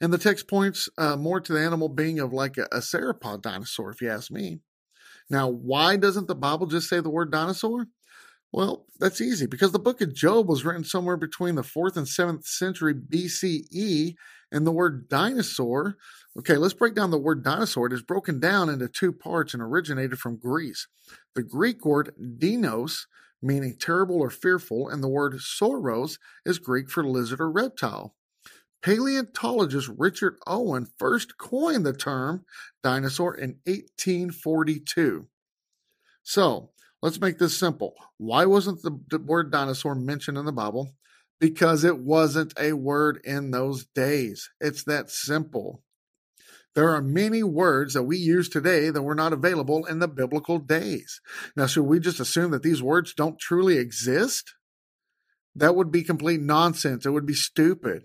And 0.00 0.12
the 0.12 0.19
text 0.19 0.47
points 0.47 0.88
uh, 0.97 1.16
more 1.16 1.40
to 1.40 1.52
the 1.52 1.61
animal 1.61 1.88
being 1.88 2.21
of 2.21 2.33
like 2.33 2.57
a, 2.57 2.69
a 2.71 3.38
dinosaur, 3.38 3.90
if 3.90 4.00
you 4.00 4.11
ask 4.11 4.31
me. 4.31 4.61
Now, 5.28 5.49
why 5.49 5.97
doesn't 5.97 6.28
the 6.28 6.37
Bible 6.37 6.69
just 6.69 6.88
say 6.88 7.00
the 7.00 7.11
word 7.11 7.33
dinosaur? 7.33 7.87
Well, 8.52 8.87
that's 9.00 9.21
easy 9.21 9.47
because 9.47 9.73
the 9.73 9.81
book 9.81 10.00
of 10.00 10.14
Job 10.14 10.49
was 10.49 10.64
written 10.64 10.85
somewhere 10.85 11.16
between 11.16 11.57
the 11.57 11.62
4th 11.62 11.97
and 11.97 12.07
7th 12.07 12.45
century 12.45 12.95
BCE, 12.95 14.14
and 14.54 14.66
the 14.66 14.73
word 14.73 15.08
dinosaur. 15.08 15.96
Okay, 16.38 16.56
let's 16.56 16.75
break 16.75 16.94
down 16.94 17.11
the 17.11 17.18
word 17.18 17.42
dinosaur. 17.42 17.88
It 17.88 17.92
is 17.92 18.02
broken 18.02 18.38
down 18.38 18.68
into 18.68 18.88
two 18.88 19.12
parts 19.12 19.52
and 19.52 19.62
originated 19.62 20.18
from 20.18 20.38
Greece. 20.38 20.87
The 21.34 21.42
Greek 21.42 21.84
word 21.84 22.14
dinos, 22.18 23.06
meaning 23.42 23.76
terrible 23.78 24.20
or 24.20 24.30
fearful, 24.30 24.88
and 24.88 25.02
the 25.02 25.08
word 25.08 25.34
sauros 25.34 26.18
is 26.46 26.58
Greek 26.61 26.88
for 26.88 27.04
lizard 27.04 27.40
or 27.40 27.50
reptile. 27.50 28.14
Paleontologist 28.80 29.90
Richard 29.96 30.37
Owen 30.46 30.87
first 30.99 31.37
coined 31.37 31.84
the 31.84 31.92
term 31.92 32.44
dinosaur 32.82 33.34
in 33.34 33.56
1842. 33.64 35.26
So 36.23 36.70
let's 37.02 37.20
make 37.20 37.38
this 37.38 37.56
simple. 37.56 37.94
Why 38.18 38.44
wasn't 38.46 38.82
the, 38.82 39.18
word 39.18 39.50
dinosaur 39.50 39.94
mentioned 39.94 40.38
in 40.38 40.44
the 40.44 40.52
Bible? 40.52 40.94
Because 41.44 41.84
it 41.84 41.98
wasn't 41.98 42.54
a 42.58 42.72
word 42.72 43.20
in 43.22 43.50
those 43.50 43.84
days. 43.84 44.48
It's 44.62 44.82
that 44.84 45.10
simple. 45.10 45.82
There 46.74 46.88
are 46.88 47.02
many 47.02 47.42
words 47.42 47.92
that 47.92 48.04
we 48.04 48.16
use 48.16 48.48
today 48.48 48.88
that 48.88 49.02
were 49.02 49.14
not 49.14 49.34
available 49.34 49.84
in 49.84 49.98
the 49.98 50.08
biblical 50.08 50.58
days. 50.58 51.20
Now, 51.54 51.66
should 51.66 51.82
we 51.82 52.00
just 52.00 52.18
assume 52.18 52.52
that 52.52 52.62
these 52.62 52.82
words 52.82 53.12
don't 53.12 53.38
truly 53.38 53.76
exist? 53.76 54.54
That 55.54 55.76
would 55.76 55.92
be 55.92 56.02
complete 56.02 56.40
nonsense. 56.40 57.04
It 57.04 57.10
would 57.10 57.26
be 57.26 57.34
stupid. 57.34 58.04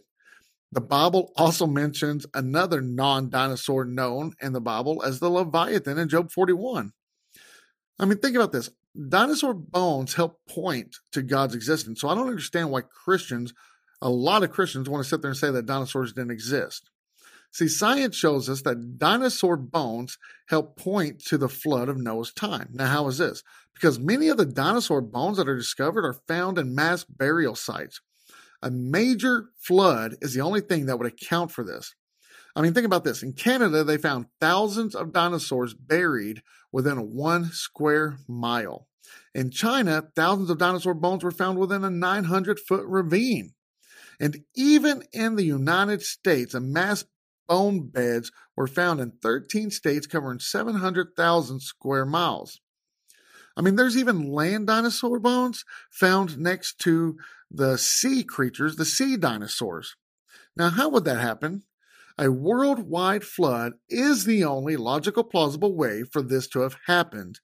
The 0.73 0.81
Bible 0.81 1.31
also 1.37 1.65
mentions 1.65 2.25
another 2.33 2.81
non 2.81 3.29
dinosaur 3.29 3.85
known 3.85 4.33
in 4.41 4.51
the 4.51 4.59
Bible 4.59 5.01
as 5.01 5.21
the 5.21 5.29
Leviathan 5.29 5.97
in 5.97 6.09
Job 6.09 6.29
41. 6.29 6.91
I 7.99 8.03
mean, 8.03 8.17
think 8.17 8.35
about 8.35 8.51
this 8.51 8.69
dinosaur 9.07 9.53
bones 9.53 10.15
help 10.15 10.39
point 10.47 10.97
to 11.11 11.21
God's 11.21 11.55
existence. 11.55 12.01
So 12.01 12.09
I 12.09 12.15
don't 12.15 12.27
understand 12.27 12.71
why 12.71 12.81
Christians, 12.81 13.53
a 14.01 14.09
lot 14.09 14.43
of 14.43 14.51
Christians, 14.51 14.89
want 14.89 15.03
to 15.03 15.09
sit 15.09 15.21
there 15.21 15.31
and 15.31 15.37
say 15.37 15.51
that 15.51 15.65
dinosaurs 15.65 16.13
didn't 16.13 16.31
exist. 16.31 16.89
See, 17.51 17.67
science 17.67 18.15
shows 18.15 18.47
us 18.47 18.61
that 18.61 18.97
dinosaur 18.99 19.57
bones 19.57 20.17
help 20.49 20.77
point 20.77 21.23
to 21.25 21.37
the 21.37 21.49
flood 21.49 21.89
of 21.89 21.97
Noah's 21.97 22.31
time. 22.31 22.69
Now, 22.73 22.87
how 22.87 23.07
is 23.07 23.17
this? 23.17 23.43
Because 23.73 23.97
many 23.97 24.27
of 24.27 24.37
the 24.37 24.45
dinosaur 24.45 25.01
bones 25.01 25.37
that 25.37 25.49
are 25.49 25.55
discovered 25.55 26.05
are 26.05 26.21
found 26.27 26.57
in 26.57 26.75
mass 26.75 27.03
burial 27.05 27.55
sites. 27.55 28.01
A 28.61 28.69
major 28.69 29.49
flood 29.57 30.15
is 30.21 30.33
the 30.33 30.41
only 30.41 30.61
thing 30.61 30.85
that 30.85 30.97
would 30.99 31.07
account 31.07 31.51
for 31.51 31.63
this. 31.63 31.95
I 32.55 32.61
mean, 32.61 32.73
think 32.73 32.85
about 32.85 33.03
this. 33.03 33.23
In 33.23 33.33
Canada, 33.33 33.83
they 33.83 33.97
found 33.97 34.25
thousands 34.41 34.93
of 34.93 35.13
dinosaurs 35.13 35.73
buried 35.73 36.43
within 36.71 37.13
one 37.13 37.45
square 37.45 38.17
mile. 38.27 38.88
In 39.33 39.51
China, 39.51 40.09
thousands 40.15 40.49
of 40.49 40.57
dinosaur 40.57 40.93
bones 40.93 41.23
were 41.23 41.31
found 41.31 41.57
within 41.57 41.83
a 41.83 41.89
900 41.89 42.59
foot 42.59 42.85
ravine. 42.85 43.53
And 44.19 44.43
even 44.55 45.03
in 45.13 45.35
the 45.35 45.45
United 45.45 46.01
States, 46.01 46.53
a 46.53 46.59
mass 46.59 47.05
bone 47.47 47.87
beds 47.87 48.31
were 48.55 48.67
found 48.67 48.99
in 48.99 49.13
13 49.21 49.71
states 49.71 50.07
covering 50.07 50.39
700,000 50.39 51.61
square 51.61 52.05
miles. 52.05 52.59
I 53.57 53.61
mean, 53.61 53.75
there's 53.75 53.97
even 53.97 54.31
land 54.31 54.67
dinosaur 54.67 55.19
bones 55.19 55.65
found 55.89 56.37
next 56.37 56.79
to 56.79 57.17
the 57.51 57.77
sea 57.77 58.23
creatures, 58.23 58.75
the 58.75 58.85
sea 58.85 59.17
dinosaurs. 59.17 59.95
Now, 60.55 60.69
how 60.69 60.89
would 60.89 61.05
that 61.05 61.19
happen? 61.19 61.63
A 62.17 62.29
worldwide 62.29 63.23
flood 63.23 63.73
is 63.89 64.25
the 64.25 64.43
only 64.43 64.75
logical, 64.75 65.23
plausible 65.23 65.75
way 65.75 66.03
for 66.03 66.21
this 66.21 66.47
to 66.49 66.59
have 66.59 66.75
happened. 66.85 67.39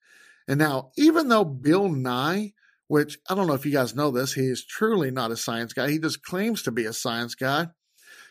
And 0.48 0.60
now, 0.60 0.92
even 0.98 1.28
though 1.28 1.46
Bill 1.46 1.90
Nye, 1.90 2.54
which 2.88 3.18
I 3.30 3.36
don't 3.36 3.48
know 3.48 3.54
if 3.54 3.66
you 3.66 3.72
guys 3.72 3.96
know 3.96 4.12
this, 4.12 4.34
he 4.34 4.48
is 4.48 4.66
truly 4.66 5.12
not 5.12 5.32
a 5.32 5.38
science 5.38 5.74
guy, 5.74 5.90
he 5.90 6.00
just 6.00 6.24
claims 6.24 6.62
to 6.64 6.72
be 6.72 6.86
a 6.86 6.94
science 6.94 7.36
guy. 7.36 7.70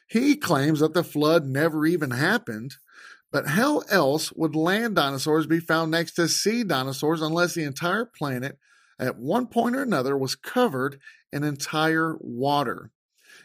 He 0.07 0.37
claims 0.37 0.81
that 0.81 0.95
the 0.95 1.03
flood 1.03 1.47
never 1.47 1.87
even 1.87 2.11
happened. 2.11 2.77
But 3.33 3.49
how 3.49 3.81
else 3.91 4.33
would 4.35 4.55
land 4.55 4.95
dinosaurs 4.95 5.49
be 5.49 5.59
found 5.59 5.91
next 5.91 6.13
to 6.13 6.29
sea 6.29 6.63
dinosaurs 6.63 7.21
unless 7.21 7.55
the 7.55 7.65
entire 7.65 8.05
planet 8.05 8.59
at 8.97 9.19
one 9.19 9.49
point 9.49 9.75
or 9.75 9.83
another 9.83 10.17
was 10.17 10.37
covered 10.37 11.01
in 11.33 11.43
entire 11.43 12.17
water? 12.21 12.93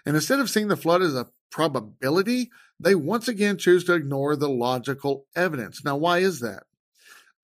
And 0.05 0.15
instead 0.15 0.39
of 0.39 0.49
seeing 0.49 0.67
the 0.67 0.77
flood 0.77 1.01
as 1.01 1.15
a 1.15 1.29
probability, 1.49 2.51
they 2.79 2.93
once 2.93 3.27
again 3.27 3.57
choose 3.57 3.83
to 3.85 3.93
ignore 3.93 4.35
the 4.35 4.49
logical 4.49 5.25
evidence. 5.35 5.83
Now, 5.83 5.97
why 5.97 6.19
is 6.19 6.39
that? 6.41 6.63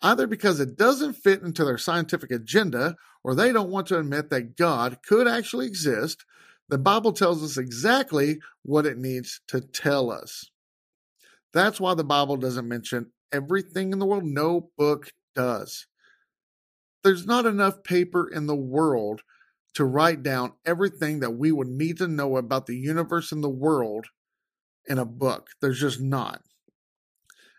Either 0.02 0.28
because 0.28 0.60
it 0.60 0.78
doesn't 0.78 1.14
fit 1.14 1.42
into 1.42 1.64
their 1.66 1.78
scientific 1.78 2.32
agenda, 2.32 2.96
or 3.24 3.34
they 3.34 3.52
don't 3.52 3.72
want 3.72 3.88
to 3.88 3.98
admit 3.98 4.30
that 4.30 4.56
God 4.56 5.00
could 5.08 5.28
actually 5.28 5.66
exist. 5.66 6.26
The 6.70 6.78
Bible 6.78 7.12
tells 7.12 7.44
us 7.44 7.58
exactly 7.58 8.40
what 8.64 8.86
it 8.86 8.98
needs 8.98 9.42
to 9.48 9.62
tell 9.62 10.12
us. 10.12 10.50
That's 11.54 11.80
why 11.80 11.94
the 11.94 12.04
Bible 12.04 12.38
doesn't 12.38 12.68
mention 12.68 13.12
everything 13.32 13.94
in 13.94 14.00
the 14.00 14.06
world. 14.06 14.26
No 14.26 14.70
book 14.78 15.10
does. 15.36 15.88
There's 17.04 17.26
not 17.26 17.46
enough 17.46 17.84
paper 17.84 18.28
in 18.28 18.48
the 18.48 18.56
world 18.56 19.22
to 19.76 19.86
write 19.86 20.24
down 20.24 20.54
everything 20.66 21.20
that 21.20 21.32
we 21.32 21.52
would 21.52 21.68
need 21.68 21.98
to 21.98 22.08
know 22.08 22.38
about 22.38 22.66
the 22.66 22.78
universe 22.78 23.32
and 23.32 23.44
the 23.44 23.50
world 23.50 24.08
in 24.88 24.98
a 24.98 25.06
book. 25.06 25.50
There's 25.62 25.80
just 25.80 26.02
not. 26.02 26.42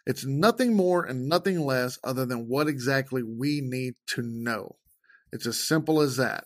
It's 0.06 0.24
nothing 0.24 0.74
more 0.74 1.04
and 1.04 1.28
nothing 1.28 1.60
less 1.60 1.98
other 2.04 2.24
than 2.24 2.48
what 2.48 2.68
exactly 2.68 3.22
we 3.22 3.60
need 3.60 3.94
to 4.08 4.22
know. 4.22 4.76
It's 5.32 5.46
as 5.46 5.58
simple 5.58 6.00
as 6.00 6.16
that. 6.16 6.44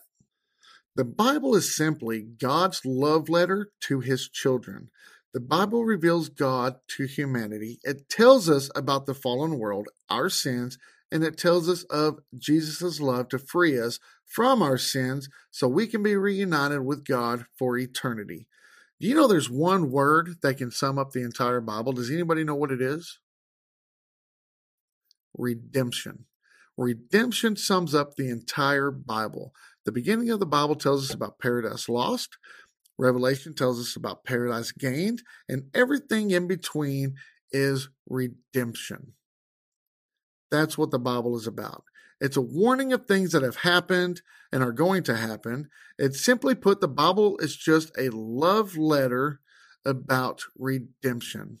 The 0.95 1.05
Bible 1.05 1.55
is 1.55 1.73
simply 1.73 2.21
God's 2.21 2.81
love 2.83 3.29
letter 3.29 3.69
to 3.81 4.01
his 4.01 4.27
children. 4.27 4.89
The 5.33 5.39
Bible 5.39 5.85
reveals 5.85 6.27
God 6.27 6.75
to 6.97 7.05
humanity. 7.05 7.79
It 7.83 8.09
tells 8.09 8.49
us 8.49 8.69
about 8.75 9.05
the 9.05 9.13
fallen 9.13 9.57
world, 9.57 9.87
our 10.09 10.29
sins, 10.29 10.77
and 11.09 11.23
it 11.23 11.37
tells 11.37 11.69
us 11.69 11.83
of 11.83 12.19
Jesus' 12.37 12.99
love 12.99 13.29
to 13.29 13.39
free 13.39 13.79
us 13.79 13.99
from 14.25 14.61
our 14.61 14.77
sins 14.77 15.29
so 15.49 15.67
we 15.69 15.87
can 15.87 16.03
be 16.03 16.17
reunited 16.17 16.81
with 16.81 17.05
God 17.05 17.45
for 17.57 17.77
eternity. 17.77 18.47
Do 18.99 19.07
you 19.07 19.15
know 19.15 19.27
there's 19.27 19.49
one 19.49 19.91
word 19.91 20.35
that 20.41 20.57
can 20.57 20.71
sum 20.71 20.99
up 20.99 21.11
the 21.11 21.23
entire 21.23 21.61
Bible? 21.61 21.93
Does 21.93 22.11
anybody 22.11 22.43
know 22.43 22.55
what 22.55 22.71
it 22.71 22.81
is? 22.81 23.19
Redemption. 25.41 26.25
Redemption 26.77 27.55
sums 27.55 27.95
up 27.95 28.15
the 28.15 28.29
entire 28.29 28.91
Bible. 28.91 29.53
The 29.85 29.91
beginning 29.91 30.29
of 30.29 30.39
the 30.39 30.45
Bible 30.45 30.75
tells 30.75 31.09
us 31.09 31.13
about 31.13 31.39
paradise 31.39 31.89
lost. 31.89 32.37
Revelation 32.97 33.55
tells 33.55 33.79
us 33.79 33.95
about 33.95 34.23
paradise 34.23 34.71
gained, 34.71 35.23
and 35.49 35.63
everything 35.73 36.29
in 36.29 36.47
between 36.47 37.15
is 37.51 37.89
redemption. 38.07 39.13
That's 40.51 40.77
what 40.77 40.91
the 40.91 40.99
Bible 40.99 41.35
is 41.35 41.47
about. 41.47 41.83
It's 42.19 42.37
a 42.37 42.41
warning 42.41 42.93
of 42.93 43.07
things 43.07 43.31
that 43.31 43.41
have 43.41 43.57
happened 43.57 44.21
and 44.51 44.61
are 44.61 44.71
going 44.71 45.01
to 45.03 45.15
happen. 45.15 45.69
It's 45.97 46.23
simply 46.23 46.53
put, 46.53 46.79
the 46.79 46.87
Bible 46.87 47.39
is 47.39 47.55
just 47.55 47.91
a 47.97 48.09
love 48.09 48.77
letter 48.77 49.39
about 49.83 50.43
redemption. 50.55 51.59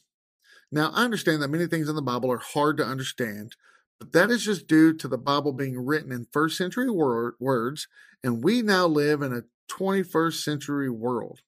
Now, 0.71 0.91
I 0.93 1.03
understand 1.03 1.41
that 1.41 1.49
many 1.49 1.67
things 1.67 1.89
in 1.89 1.95
the 1.95 2.01
Bible 2.01 2.31
are 2.31 2.37
hard 2.37 2.77
to 2.77 2.85
understand, 2.85 3.55
but 4.01 4.13
that 4.13 4.31
is 4.31 4.43
just 4.43 4.65
due 4.65 4.95
to 4.95 5.07
the 5.07 5.19
Bible 5.19 5.53
being 5.53 5.85
written 5.85 6.11
in 6.11 6.25
first 6.31 6.57
century 6.57 6.89
word, 6.89 7.35
words, 7.39 7.87
and 8.23 8.43
we 8.43 8.63
now 8.63 8.87
live 8.87 9.21
in 9.21 9.31
a 9.31 9.43
21st 9.71 10.43
century 10.43 10.89
world. 10.89 11.41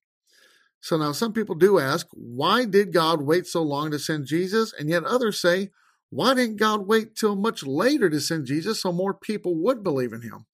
So 0.80 0.96
now 0.96 1.14
some 1.14 1.34
people 1.34 1.56
do 1.56 1.80
ask, 1.80 2.06
why 2.12 2.66
did 2.66 2.94
God 2.94 3.24
wait 3.24 3.48
so 3.48 3.64
long 3.64 3.90
to 3.90 3.98
send 3.98 4.28
Jesus? 4.28 4.72
And 4.72 4.88
yet 4.88 5.04
others 5.04 5.42
say, 5.42 5.72
why 6.12 6.36
didn't 6.36 6.58
God 6.58 6.86
wait 6.86 7.16
till 7.16 7.36
much 7.36 7.64
later 7.64 8.08
to 8.08 8.22
send 8.22 8.46
Jesus 8.46 8.84
so 8.84 8.92
more 8.92 9.16
people 9.16 9.56
would 9.56 9.82
believe 9.82 10.14
in 10.14 10.22
him? 10.22 10.46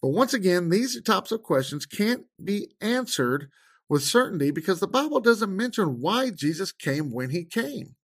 But 0.00 0.12
once 0.12 0.32
again, 0.32 0.70
these 0.70 0.98
types 1.02 1.30
of 1.30 1.42
questions 1.42 1.84
can't 1.84 2.24
be 2.42 2.70
answered 2.80 3.50
with 3.86 4.02
certainty 4.02 4.50
because 4.50 4.80
the 4.80 4.88
Bible 4.88 5.20
doesn't 5.20 5.54
mention 5.54 6.00
why 6.00 6.30
Jesus 6.30 6.72
came 6.72 7.10
when 7.10 7.28
he 7.28 7.44
came. 7.44 7.96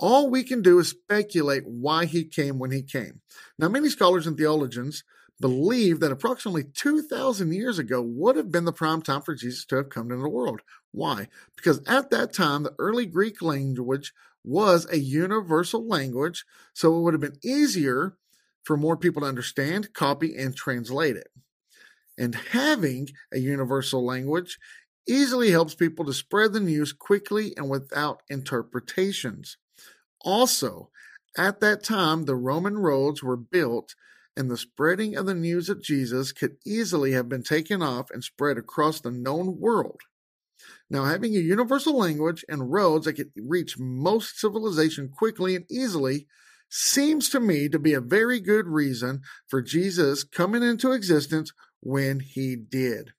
All 0.00 0.30
we 0.30 0.44
can 0.44 0.62
do 0.62 0.78
is 0.78 0.88
speculate 0.88 1.66
why 1.66 2.04
he 2.04 2.24
came 2.24 2.58
when 2.58 2.70
he 2.70 2.82
came. 2.82 3.20
Now, 3.58 3.68
many 3.68 3.88
scholars 3.88 4.26
and 4.26 4.36
theologians 4.36 5.02
believe 5.40 6.00
that 6.00 6.12
approximately 6.12 6.64
2,000 6.64 7.52
years 7.52 7.78
ago 7.78 8.00
would 8.00 8.36
have 8.36 8.50
been 8.52 8.64
the 8.64 8.72
prime 8.72 9.02
time 9.02 9.22
for 9.22 9.34
Jesus 9.34 9.64
to 9.66 9.76
have 9.76 9.90
come 9.90 10.10
into 10.10 10.22
the 10.22 10.28
world. 10.28 10.60
Why? 10.92 11.28
Because 11.56 11.80
at 11.86 12.10
that 12.10 12.32
time, 12.32 12.62
the 12.62 12.74
early 12.78 13.06
Greek 13.06 13.42
language 13.42 14.12
was 14.44 14.86
a 14.90 14.98
universal 14.98 15.86
language, 15.86 16.44
so 16.72 16.96
it 16.96 17.00
would 17.02 17.14
have 17.14 17.20
been 17.20 17.38
easier 17.42 18.16
for 18.62 18.76
more 18.76 18.96
people 18.96 19.22
to 19.22 19.28
understand, 19.28 19.92
copy, 19.92 20.36
and 20.36 20.54
translate 20.54 21.16
it. 21.16 21.28
And 22.16 22.34
having 22.34 23.08
a 23.32 23.38
universal 23.38 24.04
language 24.04 24.58
easily 25.08 25.50
helps 25.50 25.74
people 25.74 26.04
to 26.04 26.12
spread 26.12 26.52
the 26.52 26.60
news 26.60 26.92
quickly 26.92 27.52
and 27.56 27.68
without 27.68 28.22
interpretations. 28.28 29.56
Also, 30.22 30.90
at 31.36 31.60
that 31.60 31.84
time, 31.84 32.24
the 32.24 32.36
Roman 32.36 32.78
roads 32.78 33.22
were 33.22 33.36
built 33.36 33.94
and 34.36 34.50
the 34.50 34.56
spreading 34.56 35.16
of 35.16 35.26
the 35.26 35.34
news 35.34 35.68
of 35.68 35.82
Jesus 35.82 36.30
could 36.30 36.56
easily 36.64 37.12
have 37.12 37.28
been 37.28 37.42
taken 37.42 37.82
off 37.82 38.10
and 38.10 38.22
spread 38.22 38.56
across 38.56 39.00
the 39.00 39.10
known 39.10 39.58
world. 39.58 40.00
Now, 40.88 41.04
having 41.04 41.34
a 41.34 41.40
universal 41.40 41.98
language 41.98 42.44
and 42.48 42.72
roads 42.72 43.04
that 43.04 43.14
could 43.14 43.32
reach 43.36 43.78
most 43.78 44.38
civilization 44.38 45.08
quickly 45.08 45.56
and 45.56 45.64
easily 45.70 46.26
seems 46.70 47.28
to 47.30 47.40
me 47.40 47.68
to 47.68 47.78
be 47.78 47.94
a 47.94 48.00
very 48.00 48.40
good 48.40 48.66
reason 48.66 49.22
for 49.48 49.60
Jesus 49.60 50.24
coming 50.24 50.62
into 50.62 50.92
existence 50.92 51.52
when 51.80 52.20
he 52.20 52.56
did. 52.56 53.12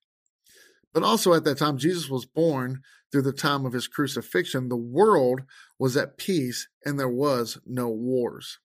But 0.93 1.03
also 1.03 1.33
at 1.33 1.43
that 1.43 1.57
time, 1.57 1.77
Jesus 1.77 2.09
was 2.09 2.25
born 2.25 2.81
through 3.11 3.23
the 3.23 3.33
time 3.33 3.65
of 3.65 3.73
his 3.73 3.87
crucifixion. 3.87 4.69
The 4.69 4.75
world 4.75 5.41
was 5.77 5.97
at 5.97 6.17
peace 6.17 6.67
and 6.85 6.99
there 6.99 7.09
was 7.09 7.57
no 7.65 7.89
wars. 7.89 8.59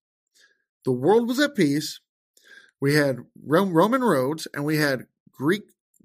The 0.84 0.92
world 0.92 1.28
was 1.28 1.40
at 1.40 1.54
peace 1.54 2.00
we 2.84 2.96
had 2.96 3.20
Roman 3.42 4.04
roads 4.04 4.46
and 4.52 4.62
we 4.62 4.76
had 4.76 5.06
Greek 5.32 5.62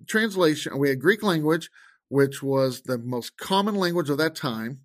translation. 0.08 0.72
And 0.72 0.80
we 0.80 0.88
had 0.88 1.02
Greek 1.02 1.22
language, 1.22 1.70
which 2.08 2.42
was 2.42 2.84
the 2.84 2.98
most 2.98 3.38
common 3.38 3.76
language 3.76 4.10
of 4.10 4.18
that 4.20 4.34
time. 4.34 4.80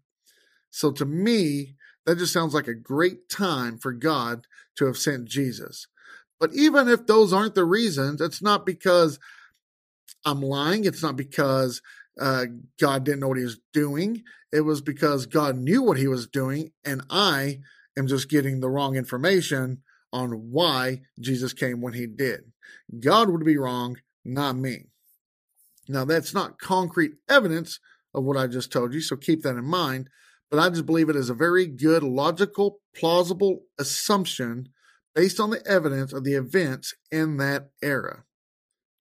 So 0.71 0.91
to 0.91 1.05
me, 1.05 1.77
that 2.05 2.19
just 2.19 2.33
sounds 2.33 2.53
like 2.53 2.67
a 2.67 2.75
great 2.75 3.29
time 3.29 3.79
for 3.79 3.93
God 3.93 4.47
to 4.77 4.87
have 4.87 4.97
sent 4.97 5.27
Jesus. 5.27 5.87
But 6.41 6.53
even 6.53 6.89
if 6.89 7.07
those 7.07 7.33
aren't 7.33 7.55
the 7.55 7.65
reasons, 7.65 8.21
it's 8.21 8.43
not 8.43 8.67
because 8.67 9.21
I'm 10.25 10.41
lying. 10.43 10.85
It's 10.85 11.03
not 11.03 11.17
because 11.17 11.81
uh, 12.21 12.47
God 12.81 13.05
didn't 13.05 13.21
know 13.21 13.29
what 13.29 13.39
he 13.39 13.45
was 13.45 13.61
doing. 13.73 14.23
It 14.53 14.61
was 14.61 14.81
because 14.81 15.27
God 15.27 15.57
knew 15.57 15.83
what 15.83 15.99
he 15.99 16.07
was 16.07 16.27
doing, 16.27 16.73
and 16.85 17.03
I 17.11 17.61
am 17.99 18.07
just 18.07 18.29
getting 18.29 18.61
the 18.61 18.71
wrong 18.71 18.97
information 18.97 19.83
on 20.13 20.51
why 20.53 21.03
Jesus 21.19 21.53
came 21.53 21.81
when 21.81 21.95
he 21.95 22.07
did. 22.07 22.53
God 23.01 23.31
would 23.31 23.45
be 23.45 23.57
wrong, 23.57 23.99
not 24.25 24.57
me. 24.57 24.87
Now, 25.89 26.05
that's 26.05 26.33
not 26.33 26.59
concrete 26.59 27.15
evidence 27.29 27.81
of 28.15 28.25
what 28.25 28.37
I 28.37 28.47
just 28.47 28.71
told 28.71 28.95
you, 28.95 29.01
so 29.01 29.17
keep 29.17 29.43
that 29.43 29.57
in 29.57 29.65
mind. 29.65 30.09
But 30.51 30.61
I 30.61 30.71
just 30.71 30.87
believe 30.87 31.09
it 31.09 31.17
is 31.17 31.31
a 31.31 31.35
very 31.35 31.67
good, 31.67 32.03
logical, 32.03 32.81
plausible 32.95 33.65
assumption 33.79 34.69
based 35.15 35.41
on 35.41 35.51
the 35.51 35.67
evidence 35.67 36.13
of 36.13 36.25
the 36.25 36.35
events 36.35 36.95
in 37.11 37.39
that 37.39 37.71
era. 37.83 38.25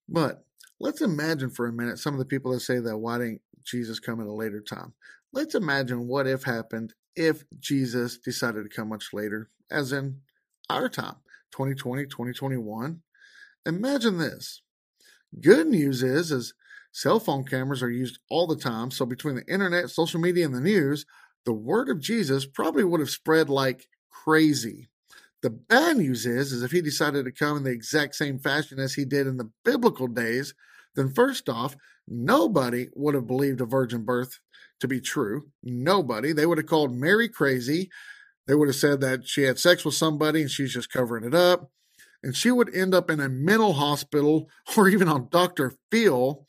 But 0.10 0.46
let's 0.84 1.00
imagine 1.00 1.50
for 1.50 1.66
a 1.66 1.72
minute 1.72 1.98
some 1.98 2.14
of 2.14 2.20
the 2.20 2.26
people 2.26 2.52
that 2.52 2.60
say 2.60 2.78
that 2.78 2.98
why 2.98 3.18
didn't 3.18 3.42
Jesus 3.64 4.02
come 4.02 4.20
at 4.20 4.28
a 4.28 4.34
later 4.34 4.60
time? 4.60 4.94
Let's 5.32 5.56
imagine 5.56 6.10
what 6.10 6.28
if 6.28 6.44
happened 6.44 6.94
if 7.16 7.46
Jesus 7.58 8.18
decided 8.18 8.64
to 8.64 8.76
come 8.76 8.90
much 8.90 9.14
later, 9.14 9.50
as 9.72 9.94
in 9.94 10.20
our 10.70 10.90
time 10.90 11.16
2020 11.52 12.06
2021 12.06 13.02
imagine 13.66 14.18
this. 14.18 14.62
Good 15.40 15.68
news 15.68 16.04
is 16.04 16.34
is 16.34 16.54
cell 16.92 17.20
phone 17.20 17.46
cameras 17.46 17.82
are 17.82 17.90
used 17.90 18.20
all 18.30 18.46
the 18.46 18.58
time 18.58 18.92
so 18.92 19.06
between 19.06 19.36
the 19.36 19.48
internet 19.48 19.90
social 19.90 20.20
media 20.20 20.46
and 20.46 20.54
the 20.54 20.62
news 20.62 21.06
the 21.44 21.54
word 21.54 21.90
of 21.90 22.00
jesus 22.00 22.46
probably 22.46 22.84
would 22.84 23.00
have 23.00 23.10
spread 23.10 23.50
like 23.50 23.88
crazy. 24.10 24.90
The 25.42 25.50
bad 25.50 25.98
news 25.98 26.26
is 26.26 26.52
is 26.52 26.62
if 26.62 26.72
he 26.72 26.82
decided 26.82 27.24
to 27.24 27.32
come 27.32 27.58
in 27.58 27.64
the 27.64 27.72
exact 27.72 28.16
same 28.16 28.38
fashion 28.38 28.80
as 28.80 28.96
he 28.96 29.06
did 29.06 29.28
in 29.28 29.38
the 29.38 29.50
biblical 29.64 30.08
days 30.08 30.54
then 30.96 31.10
first 31.10 31.50
off 31.50 31.76
nobody 32.08 32.88
would 32.96 33.16
have 33.16 33.28
believed 33.28 33.62
a 33.62 33.66
virgin 33.66 34.04
birth 34.04 34.40
to 34.80 34.88
be 34.88 35.00
true 35.00 35.44
nobody 35.64 36.34
they 36.34 36.46
would 36.46 36.58
have 36.58 36.68
called 36.68 36.94
mary 36.94 37.30
crazy 37.30 37.90
they 38.48 38.56
would 38.56 38.68
have 38.68 38.76
said 38.76 39.02
that 39.02 39.28
she 39.28 39.44
had 39.44 39.60
sex 39.60 39.86
with 39.86 39.96
somebody 39.96 40.42
and 40.42 40.52
she's 40.52 40.74
just 40.74 40.92
covering 40.92 41.24
it 41.24 41.34
up. 41.34 41.72
And 42.22 42.36
she 42.36 42.52
would 42.52 42.74
end 42.74 42.94
up 42.94 43.10
in 43.10 43.20
a 43.20 43.30
mental 43.30 43.74
hospital 43.74 44.50
or 44.78 44.90
even 44.90 45.08
on 45.08 45.28
Dr. 45.32 45.74
Phil. 45.92 46.46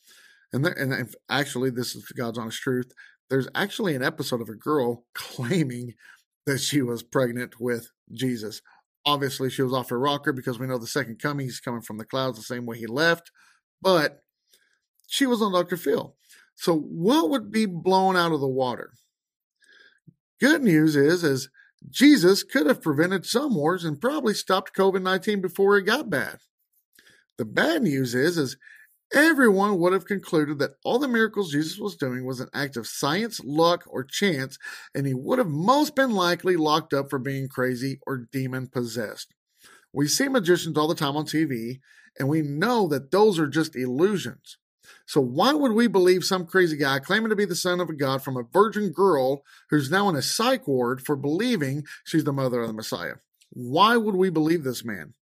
And, 0.53 0.65
there, 0.65 0.73
and 0.73 1.15
actually, 1.29 1.71
this 1.71 1.95
is 1.95 2.05
God's 2.17 2.39
honest 2.39 2.61
truth. 2.61 2.93
There's 3.31 3.49
actually 3.55 3.95
an 3.95 4.05
episode 4.05 4.41
of 4.41 4.49
a 4.49 4.55
girl 4.55 5.05
claiming 5.15 5.95
that 6.47 6.59
she 6.59 6.83
was 6.83 7.03
pregnant 7.03 7.59
with 7.59 7.91
Jesus. 8.13 8.61
Obviously, 9.07 9.51
she 9.51 9.63
was 9.63 9.73
off 9.73 9.91
her 9.91 9.99
rocker 9.99 10.33
because 10.33 10.59
we 10.59 10.67
know 10.67 10.79
the 10.79 10.87
second 10.87 11.19
coming, 11.19 11.47
he's 11.47 11.61
coming 11.61 11.81
from 11.81 11.99
the 11.99 12.05
clouds 12.05 12.37
the 12.37 12.45
same 12.45 12.67
way 12.67 12.79
he 12.79 12.87
left. 12.87 13.31
But 13.83 14.21
she 15.07 15.27
was 15.27 15.43
on 15.43 15.53
Dr. 15.53 15.77
Phil. 15.77 16.15
So, 16.55 16.77
what 16.77 17.31
would 17.31 17.51
be 17.51 17.67
blown 17.67 18.17
out 18.17 18.33
of 18.33 18.41
the 18.41 18.49
water? 18.49 18.93
Good 20.41 20.63
news 20.63 20.97
is, 20.97 21.25
is 21.25 21.49
Jesus 21.89 22.43
could 22.43 22.67
have 22.67 22.83
prevented 22.83 23.27
some 23.27 23.55
wars 23.55 23.85
and 23.85 24.01
probably 24.01 24.35
stopped 24.35 24.77
COVID 24.77 25.03
19 25.03 25.41
before 25.41 25.77
it 25.77 25.83
got 25.83 26.11
bad. 26.11 26.39
The 27.37 27.45
bad 27.45 27.83
news 27.83 28.15
is, 28.15 28.39
is 28.39 28.57
everyone 29.13 29.79
would 29.79 29.93
have 29.93 30.07
concluded 30.07 30.59
that 30.59 30.77
all 30.85 30.99
the 30.99 31.09
miracles 31.09 31.53
Jesus 31.53 31.79
was 31.79 31.97
doing 31.97 32.25
was 32.25 32.41
an 32.41 32.49
act 32.55 32.77
of 32.77 32.87
science, 32.87 33.41
luck, 33.45 33.85
or 33.87 34.05
chance, 34.05 34.59
and 34.95 35.07
he 35.07 35.15
would 35.15 35.39
have 35.39 35.49
most 35.49 35.95
been 35.95 36.13
likely 36.13 36.57
locked 36.57 36.93
up 36.93 37.11
for 37.11 37.19
being 37.19 37.49
crazy 37.49 37.99
or 38.07 38.29
demon 38.33 38.69
possessed. 38.69 39.35
We 39.93 40.09
see 40.09 40.29
magicians 40.29 40.77
all 40.77 40.89
the 40.89 40.95
time 40.95 41.17
on 41.17 41.27
TV, 41.27 41.81
and 42.19 42.29
we 42.29 42.43
know 42.43 42.89
that 42.89 43.11
those 43.11 43.39
are 43.39 43.47
just 43.47 43.77
illusions. 43.77 44.59
So 45.07 45.21
why 45.21 45.53
would 45.53 45.73
we 45.73 45.87
believe 45.87 46.25
some 46.25 46.47
crazy 46.47 46.77
guy 46.77 46.99
claiming 46.99 47.31
to 47.31 47.37
be 47.37 47.45
the 47.45 47.55
son 47.55 47.81
of 47.81 47.89
a 47.89 47.95
god 47.95 48.23
from 48.23 48.37
a 48.37 48.45
virgin 48.53 48.91
girl 48.91 49.43
who's 49.71 49.91
now 49.91 50.09
in 50.09 50.17
a 50.17 50.23
psych 50.23 50.67
ward 50.67 51.03
for 51.03 51.17
believing 51.17 51.85
she's 52.05 52.25
the 52.25 52.33
mother 52.33 52.61
of 52.61 52.69
the 52.69 52.75
Messiah? 52.75 53.15
Why 53.51 53.97
would 53.97 54.17
we 54.17 54.31
believe 54.31 54.65
this 54.65 54.85
man? 54.85 55.15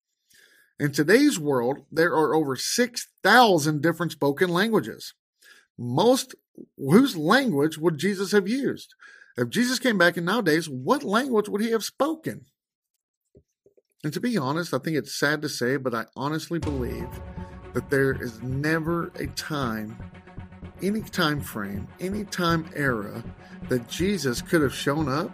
In 0.81 0.91
today's 0.91 1.39
world, 1.39 1.85
there 1.93 2.13
are 2.13 2.35
over 2.35 2.57
6,000 2.57 3.83
different 3.83 4.13
spoken 4.13 4.51
languages. 4.51 5.15
most 5.79 6.35
whose 6.77 7.17
language 7.17 7.79
would 7.79 7.99
Jesus 7.99 8.33
have 8.33 8.49
used? 8.49 8.95
If 9.37 9.49
Jesus 9.49 9.79
came 9.79 9.97
back 9.97 10.17
in 10.17 10.25
nowadays, 10.25 10.69
what 10.69 11.03
language 11.03 11.49
would 11.49 11.63
he 11.63 11.71
have 11.71 11.85
spoken? 11.85 12.47
And 14.05 14.13
to 14.13 14.21
be 14.21 14.37
honest, 14.37 14.75
I 14.75 14.79
think 14.79 14.97
it's 14.97 15.19
sad 15.19 15.43
to 15.43 15.49
say, 15.49 15.77
but 15.77 15.95
I 15.95 16.07
honestly 16.17 16.59
believe 16.59 17.09
that 17.73 17.91
there 17.91 18.13
is 18.13 18.43
never 18.43 19.11
a 19.17 19.27
time, 19.29 19.97
any 20.83 21.01
time 21.01 21.41
frame, 21.41 21.89
any 22.01 22.25
time 22.25 22.69
era 22.75 23.23
that 23.69 23.89
Jesus 23.89 24.43
could 24.43 24.63
have 24.63 24.75
shown 24.75 25.09
up 25.09 25.31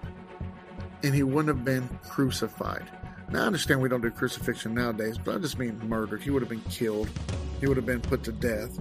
and 1.02 1.14
he 1.14 1.22
wouldn't 1.22 1.48
have 1.48 1.64
been 1.64 1.88
crucified. 2.08 2.88
Now, 3.30 3.42
I 3.42 3.46
understand 3.46 3.82
we 3.82 3.88
don't 3.88 4.00
do 4.00 4.10
crucifixion 4.10 4.74
nowadays, 4.74 5.18
but 5.18 5.34
I 5.34 5.38
just 5.38 5.58
mean 5.58 5.78
murdered. 5.86 6.22
He 6.22 6.30
would 6.30 6.42
have 6.42 6.48
been 6.48 6.62
killed, 6.62 7.10
he 7.60 7.66
would 7.66 7.76
have 7.76 7.86
been 7.86 8.00
put 8.00 8.22
to 8.24 8.32
death. 8.32 8.78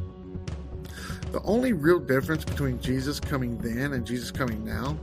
The 1.31 1.41
only 1.43 1.73
real 1.73 1.99
difference 1.99 2.45
between 2.45 2.79
Jesus 2.79 3.19
coming 3.19 3.57
then 3.57 3.93
and 3.93 4.05
Jesus 4.05 4.31
coming 4.31 4.63
now 4.63 4.97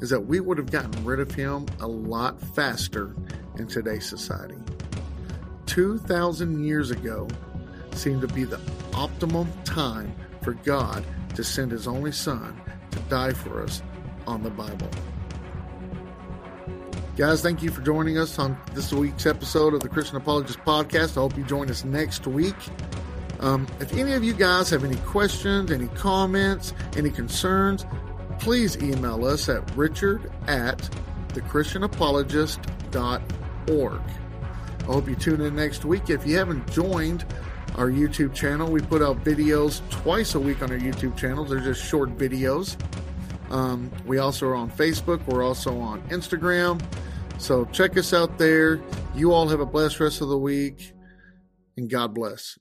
is 0.00 0.10
that 0.10 0.20
we 0.20 0.40
would 0.40 0.58
have 0.58 0.70
gotten 0.70 1.04
rid 1.04 1.20
of 1.20 1.32
him 1.32 1.66
a 1.80 1.86
lot 1.86 2.40
faster 2.40 3.14
in 3.56 3.66
today's 3.66 4.04
society. 4.04 4.58
2,000 5.66 6.64
years 6.64 6.90
ago 6.90 7.26
seemed 7.94 8.22
to 8.22 8.28
be 8.28 8.44
the 8.44 8.60
optimum 8.94 9.52
time 9.64 10.14
for 10.42 10.54
God 10.54 11.04
to 11.34 11.44
send 11.44 11.72
his 11.72 11.86
only 11.86 12.12
son 12.12 12.60
to 12.90 12.98
die 13.00 13.32
for 13.32 13.62
us 13.62 13.82
on 14.26 14.42
the 14.42 14.50
Bible. 14.50 14.88
Guys, 17.16 17.42
thank 17.42 17.62
you 17.62 17.70
for 17.70 17.82
joining 17.82 18.16
us 18.16 18.38
on 18.38 18.56
this 18.72 18.90
week's 18.92 19.26
episode 19.26 19.74
of 19.74 19.80
the 19.80 19.88
Christian 19.88 20.16
Apologist 20.16 20.58
Podcast. 20.60 21.18
I 21.18 21.20
hope 21.20 21.36
you 21.36 21.44
join 21.44 21.70
us 21.70 21.84
next 21.84 22.26
week. 22.26 22.56
Um, 23.40 23.66
if 23.80 23.92
any 23.92 24.14
of 24.14 24.24
you 24.24 24.32
guys 24.32 24.70
have 24.70 24.84
any 24.84 24.96
questions, 24.96 25.70
any 25.70 25.88
comments, 25.88 26.72
any 26.96 27.10
concerns, 27.10 27.84
please 28.38 28.78
email 28.78 29.26
us 29.26 29.48
at 29.48 29.76
richard 29.76 30.32
at 30.46 30.78
thechristianapologist.org. 31.28 34.00
I 34.80 34.84
hope 34.84 35.08
you 35.08 35.14
tune 35.14 35.42
in 35.42 35.54
next 35.54 35.84
week. 35.84 36.08
If 36.08 36.26
you 36.26 36.38
haven't 36.38 36.70
joined 36.70 37.26
our 37.76 37.90
YouTube 37.90 38.34
channel, 38.34 38.70
we 38.70 38.80
put 38.80 39.02
out 39.02 39.22
videos 39.24 39.80
twice 39.90 40.34
a 40.34 40.40
week 40.40 40.62
on 40.62 40.70
our 40.70 40.78
YouTube 40.78 41.16
channel. 41.16 41.44
They're 41.44 41.60
just 41.60 41.84
short 41.84 42.16
videos. 42.16 42.76
Um, 43.50 43.90
we 44.06 44.18
also 44.18 44.46
are 44.48 44.54
on 44.54 44.70
Facebook. 44.70 45.26
We're 45.26 45.42
also 45.42 45.78
on 45.78 46.02
Instagram. 46.08 46.82
So 47.38 47.64
check 47.66 47.96
us 47.96 48.12
out 48.12 48.38
there. 48.38 48.80
You 49.14 49.32
all 49.32 49.48
have 49.48 49.60
a 49.60 49.66
blessed 49.66 50.00
rest 50.00 50.20
of 50.20 50.28
the 50.28 50.38
week, 50.38 50.92
and 51.76 51.90
God 51.90 52.14
bless. 52.14 52.58